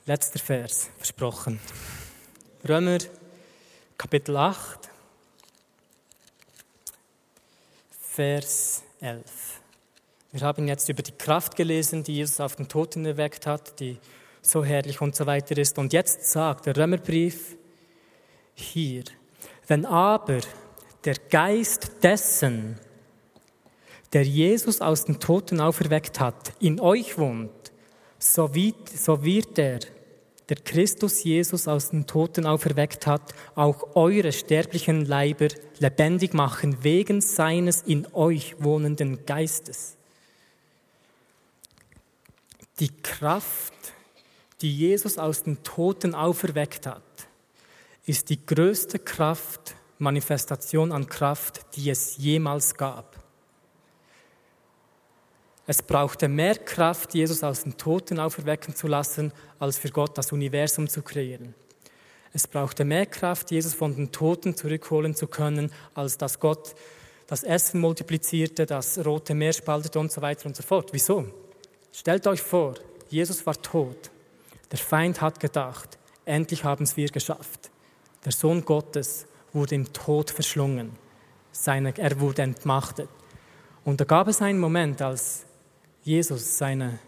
Letzter 0.05 0.39
Vers, 0.39 0.89
versprochen. 0.97 1.59
Römer 2.67 2.99
Kapitel 3.97 4.37
8, 4.37 4.89
Vers 7.99 8.81
11. 9.01 9.58
Wir 10.31 10.41
haben 10.41 10.67
jetzt 10.67 10.87
über 10.89 11.01
die 11.01 11.11
Kraft 11.11 11.55
gelesen, 11.55 12.03
die 12.03 12.17
Jesus 12.17 12.39
auf 12.39 12.55
den 12.55 12.67
Toten 12.67 13.03
erweckt 13.03 13.47
hat, 13.47 13.79
die 13.79 13.97
so 14.43 14.63
herrlich 14.63 15.01
und 15.01 15.15
so 15.15 15.25
weiter 15.25 15.57
ist. 15.57 15.79
Und 15.79 15.91
jetzt 15.91 16.23
sagt 16.23 16.67
der 16.67 16.77
Römerbrief 16.77 17.57
hier, 18.53 19.05
Wenn 19.65 19.87
aber 19.87 20.41
der 21.03 21.15
Geist 21.31 22.03
dessen, 22.03 22.77
der 24.13 24.23
Jesus 24.23 24.81
aus 24.81 25.05
den 25.05 25.19
Toten 25.19 25.59
auferweckt 25.59 26.19
hat, 26.19 26.53
in 26.59 26.79
euch 26.79 27.17
wohnt, 27.17 27.71
so 28.19 28.53
wird, 28.53 28.87
so 28.87 29.23
wird 29.23 29.57
er, 29.57 29.79
der 30.47 30.57
Christus 30.57 31.23
Jesus 31.23 31.67
aus 31.67 31.89
den 31.89 32.05
Toten 32.05 32.45
auferweckt 32.45 33.07
hat, 33.07 33.33
auch 33.55 33.95
eure 33.95 34.31
sterblichen 34.31 35.05
Leiber 35.05 35.47
lebendig 35.79 36.35
machen, 36.35 36.83
wegen 36.83 37.21
seines 37.21 37.81
in 37.81 38.07
euch 38.13 38.55
wohnenden 38.59 39.25
Geistes. 39.25 39.98
Die 42.79 42.95
Kraft, 43.01 43.73
die 44.61 44.73
Jesus 44.73 45.17
aus 45.17 45.43
den 45.43 45.63
Toten 45.63 46.15
auferweckt 46.15 46.87
hat, 46.87 47.03
ist 48.05 48.29
die 48.29 48.45
größte 48.45 48.99
Kraft, 48.99 49.75
Manifestation 49.97 50.93
an 50.93 51.07
Kraft, 51.07 51.75
die 51.75 51.89
es 51.89 52.17
jemals 52.17 52.75
gab. 52.75 53.21
Es 55.67 55.83
brauchte 55.83 56.29
mehr 56.29 56.55
Kraft, 56.55 57.13
Jesus 57.13 57.43
aus 57.43 57.63
den 57.63 57.77
Toten 57.77 58.17
auferwecken 58.17 58.73
zu 58.73 58.87
lassen, 58.87 59.33
als 59.59 59.77
für 59.77 59.89
Gott 59.89 60.17
das 60.17 60.31
Universum 60.31 60.87
zu 60.87 61.03
kreieren. 61.03 61.53
Es 62.31 62.47
brauchte 62.47 62.85
mehr 62.85 63.05
Kraft, 63.05 63.51
Jesus 63.51 63.73
von 63.73 63.95
den 63.95 64.11
Toten 64.11 64.55
zurückholen 64.55 65.15
zu 65.15 65.27
können, 65.27 65.71
als 65.93 66.17
dass 66.17 66.39
Gott 66.39 66.75
das 67.27 67.43
Essen 67.43 67.81
multiplizierte, 67.81 68.65
das 68.65 69.05
rote 69.05 69.35
Meer 69.35 69.53
spaltete 69.53 69.99
und 69.99 70.11
so 70.11 70.21
weiter 70.21 70.47
und 70.47 70.55
so 70.55 70.63
fort. 70.63 70.89
Wieso? 70.93 71.27
Stellt 71.91 72.27
euch 72.27 72.41
vor, 72.41 72.75
Jesus 73.09 73.45
war 73.45 73.59
tot. 73.61 74.11
Der 74.71 74.79
Feind 74.79 75.21
hat 75.21 75.39
gedacht, 75.39 75.97
endlich 76.25 76.63
haben 76.63 76.83
es 76.83 76.95
wir 76.95 77.09
geschafft. 77.09 77.71
Der 78.25 78.31
Sohn 78.31 78.63
Gottes 78.63 79.25
wurde 79.53 79.75
im 79.75 79.91
Tod 79.91 80.29
verschlungen. 80.29 80.91
Seine, 81.51 81.97
er 81.97 82.19
wurde 82.19 82.43
entmachtet. 82.43 83.09
Und 83.83 83.99
da 83.99 84.05
gab 84.05 84.27
es 84.27 84.41
einen 84.41 84.59
Moment, 84.59 85.01
als 85.01 85.45
Jesus 86.03 86.57
seine 86.57 86.99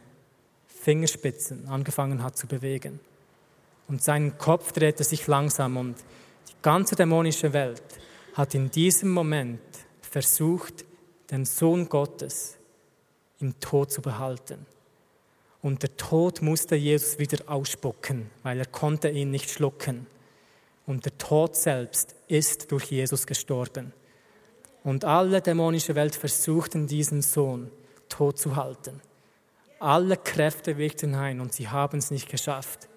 Fingerspitzen 0.68 1.68
angefangen 1.68 2.24
hat 2.24 2.38
zu 2.38 2.48
bewegen. 2.48 3.00
Und 3.88 4.02
sein 4.02 4.38
Kopf 4.38 4.72
drehte 4.72 5.04
sich 5.04 5.28
langsam 5.28 5.78
und 5.78 5.98
die 6.50 6.56
ganze 6.62 6.96
dämonische 6.96 7.54
Welt 7.54 7.84
hat 8.34 8.56
in 8.56 8.72
diesem 8.72 9.12
Moment 9.12 9.62
versucht, 10.02 10.86
den 11.30 11.46
Sohn 11.46 11.88
Gottes 11.88 12.58
im 13.42 13.60
Tod 13.60 13.92
zu 13.92 14.02
behalten. 14.02 14.66
Und 15.62 15.84
der 15.84 15.96
Tod 15.96 16.42
musste 16.42 16.76
Jesus 16.76 17.20
wieder 17.20 17.38
ausspucken, 17.48 18.30
weil 18.44 18.60
er 18.60 18.66
konnte 18.66 19.10
ihn 19.10 19.32
nicht 19.32 19.50
schlucken. 19.50 20.08
Und 20.88 21.06
der 21.06 21.18
Tod 21.18 21.56
selbst 21.56 22.16
ist 22.28 22.72
durch 22.72 22.86
Jesus 22.86 23.28
gestorben. 23.28 23.94
Und 24.84 25.06
alle 25.06 25.42
dämonische 25.42 25.94
Welt 25.94 26.16
versuchten 26.16 26.88
diesen 26.88 27.22
Sohn 27.22 27.70
tot 28.10 28.40
zu 28.40 28.56
halten. 28.56 29.00
Alle 29.80 30.18
Kräfte 30.18 30.78
wirkten 30.78 31.16
ein 31.16 31.40
und 31.40 31.54
sie 31.54 31.70
haben 31.70 32.00
es 32.00 32.12
nicht 32.12 32.30
geschafft. 32.30 32.88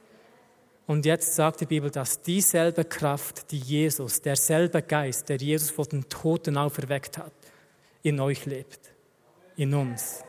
Und 0.86 1.06
jetzt 1.06 1.34
sagt 1.34 1.60
die 1.60 1.66
Bibel, 1.66 1.90
dass 1.90 2.20
dieselbe 2.20 2.84
Kraft, 2.84 3.50
die 3.50 3.58
Jesus, 3.58 4.20
derselbe 4.20 4.82
Geist, 4.82 5.28
der 5.28 5.36
Jesus 5.36 5.70
von 5.70 5.86
den 5.86 6.08
Toten 6.08 6.58
auferweckt 6.58 7.16
hat, 7.16 7.32
in 8.02 8.20
euch 8.20 8.44
lebt, 8.44 8.92
in 9.56 9.72
uns. 9.72 10.22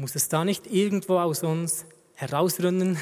Muss 0.00 0.14
es 0.14 0.30
da 0.30 0.46
nicht 0.46 0.66
irgendwo 0.66 1.18
aus 1.18 1.42
uns 1.42 1.84
herausrinnen, 2.14 2.96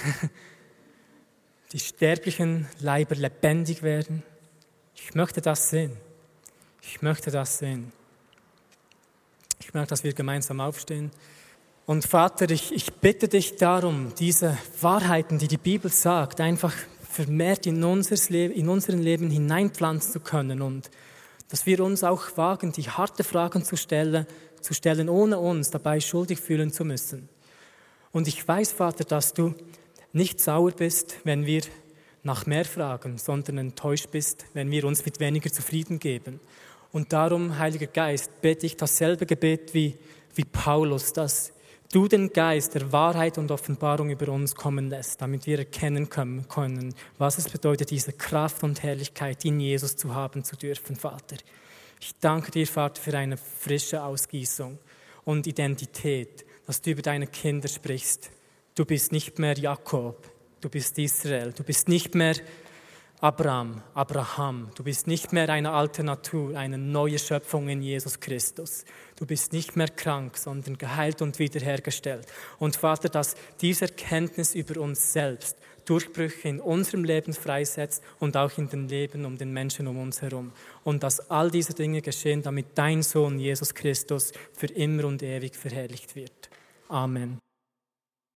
die 1.72 1.78
sterblichen 1.78 2.66
Leiber 2.80 3.14
lebendig 3.14 3.84
werden. 3.84 4.24
Ich 4.96 5.14
möchte 5.14 5.40
das 5.40 5.70
sehen. 5.70 5.96
Ich 6.82 7.01
möchte 7.01 7.30
das 7.30 7.59
sehen. 7.59 7.92
Ich 9.61 9.72
möchte, 9.74 9.90
dass 9.90 10.03
wir 10.03 10.12
gemeinsam 10.12 10.61
aufstehen. 10.61 11.12
Und 11.86 12.05
Vater, 12.05 12.51
ich, 12.51 12.72
ich 12.72 12.92
bitte 12.94 13.28
dich 13.28 13.55
darum, 13.55 14.12
diese 14.18 14.59
Wahrheiten, 14.80 15.38
die 15.38 15.46
die 15.46 15.57
Bibel 15.57 15.92
sagt, 15.92 16.40
einfach 16.40 16.74
vermehrt 17.09 17.64
in, 17.68 17.84
unser 17.84 18.16
Leben, 18.28 18.55
in 18.55 18.68
unseren 18.68 18.99
Leben 18.99 19.30
hineinpflanzen 19.30 20.14
zu 20.14 20.18
können 20.18 20.62
und 20.62 20.90
dass 21.49 21.64
wir 21.64 21.78
uns 21.78 22.03
auch 22.03 22.36
wagen, 22.36 22.72
die 22.72 22.90
harte 22.90 23.22
Fragen 23.22 23.64
zu 23.64 23.76
stellen, 23.76 24.26
zu 24.61 24.74
stellen, 24.74 25.09
ohne 25.09 25.38
uns 25.38 25.70
dabei 25.70 26.00
schuldig 26.00 26.40
fühlen 26.40 26.72
zu 26.72 26.84
müssen. 26.84 27.28
Und 28.12 28.28
ich 28.28 28.46
weiß, 28.46 28.72
Vater, 28.72 29.04
dass 29.04 29.34
du 29.34 29.54
nicht 30.12 30.40
sauer 30.40 30.72
bist, 30.72 31.16
wenn 31.24 31.46
wir 31.46 31.62
nach 32.22 32.46
mehr 32.46 32.64
fragen, 32.64 33.18
sondern 33.18 33.59
enttäuscht 33.59 34.11
bist, 34.11 34.46
wenn 34.54 34.70
wir 34.70 34.84
uns 34.84 35.04
mit 35.04 35.20
weniger 35.20 35.52
zufrieden 35.52 35.98
geben. 35.98 36.40
Und 36.92 37.12
darum, 37.12 37.59
Heiliger 37.59 37.86
Geist, 37.86 38.40
bete 38.40 38.66
ich 38.66 38.76
dasselbe 38.76 39.26
Gebet 39.26 39.74
wie, 39.74 39.96
wie 40.34 40.44
Paulus, 40.44 41.12
dass 41.12 41.52
du 41.92 42.09
den 42.09 42.32
Geist 42.32 42.74
der 42.74 42.92
Wahrheit 42.92 43.38
und 43.38 43.50
Offenbarung 43.50 44.11
über 44.11 44.30
uns 44.32 44.54
kommen 44.54 44.88
lässt, 44.88 45.20
damit 45.20 45.46
wir 45.46 45.59
erkennen 45.59 46.09
können, 46.09 46.94
was 47.18 47.38
es 47.38 47.48
bedeutet, 47.48 47.90
diese 47.90 48.12
Kraft 48.12 48.62
und 48.62 48.82
Herrlichkeit 48.82 49.44
in 49.44 49.61
Jesus 49.61 49.96
zu 49.96 50.14
haben 50.14 50.44
zu 50.44 50.56
dürfen, 50.56 50.96
Vater. 50.96 51.36
Ich 52.01 52.14
danke 52.20 52.51
dir, 52.51 52.66
Vater, 52.66 53.01
für 53.01 53.16
eine 53.16 53.36
frische 53.36 54.03
Ausgießung 54.03 54.78
und 55.24 55.46
Identität, 55.46 56.44
dass 56.66 56.80
du 56.80 56.90
über 56.90 57.03
deine 57.03 57.26
Kinder 57.26 57.68
sprichst, 57.68 58.30
Du 58.78 58.84
bist 58.84 59.11
nicht 59.11 59.40
mehr 59.40 59.59
Jakob, 59.59 60.30
du 60.61 60.68
bist 60.68 60.96
Israel. 61.01 61.53
Du 61.53 61.64
bist 61.64 61.88
nicht 61.88 62.14
mehr 62.14 62.36
Abraham, 63.20 63.82
Abraham. 63.92 64.70
Du 64.76 64.84
bist 64.84 65.09
nicht 65.09 65.32
mehr 65.32 65.49
eine 65.49 65.72
alte 65.72 66.05
Natur, 66.05 66.57
eine 66.57 66.78
neue 66.78 67.18
Schöpfung 67.18 67.68
in 67.68 67.82
Jesus 67.82 68.20
Christus. 68.20 68.84
Du 69.16 69.26
bist 69.26 69.53
nicht 69.53 69.74
mehr 69.74 69.88
krank, 69.88 70.36
sondern 70.36 70.78
geheilt 70.78 71.22
und 71.22 71.40
wiederhergestellt. 71.40 72.28
Und 72.61 72.76
Vater, 72.76 73.09
dass 73.09 73.34
diese 73.61 73.86
Erkenntnis 73.86 74.55
über 74.55 74.80
uns 74.80 75.12
selbst 75.12 75.57
Durchbrüche 75.89 76.49
in 76.49 76.61
unserem 76.61 77.05
Leben 77.05 77.32
freisetzt 77.32 78.03
und 78.18 78.36
auch 78.36 78.57
in 78.59 78.68
den 78.68 78.89
Leben 78.89 79.24
um 79.24 79.39
den 79.39 79.53
Menschen 79.53 79.86
um 79.86 79.99
uns 79.99 80.22
herum. 80.22 80.53
Und 80.84 81.03
dass 81.03 81.30
all 81.30 81.51
diese 81.51 81.74
Dinge 81.74 82.03
geschehen, 82.03 82.43
damit 82.43 82.66
dein 82.74 83.03
Sohn 83.03 83.39
Jesus 83.39 83.74
Christus 83.74 84.32
für 84.53 84.66
immer 84.66 85.05
und 85.05 85.22
ewig 85.22 85.57
verherrlicht 85.57 86.14
wird. 86.14 86.51
Amen. 86.89 87.39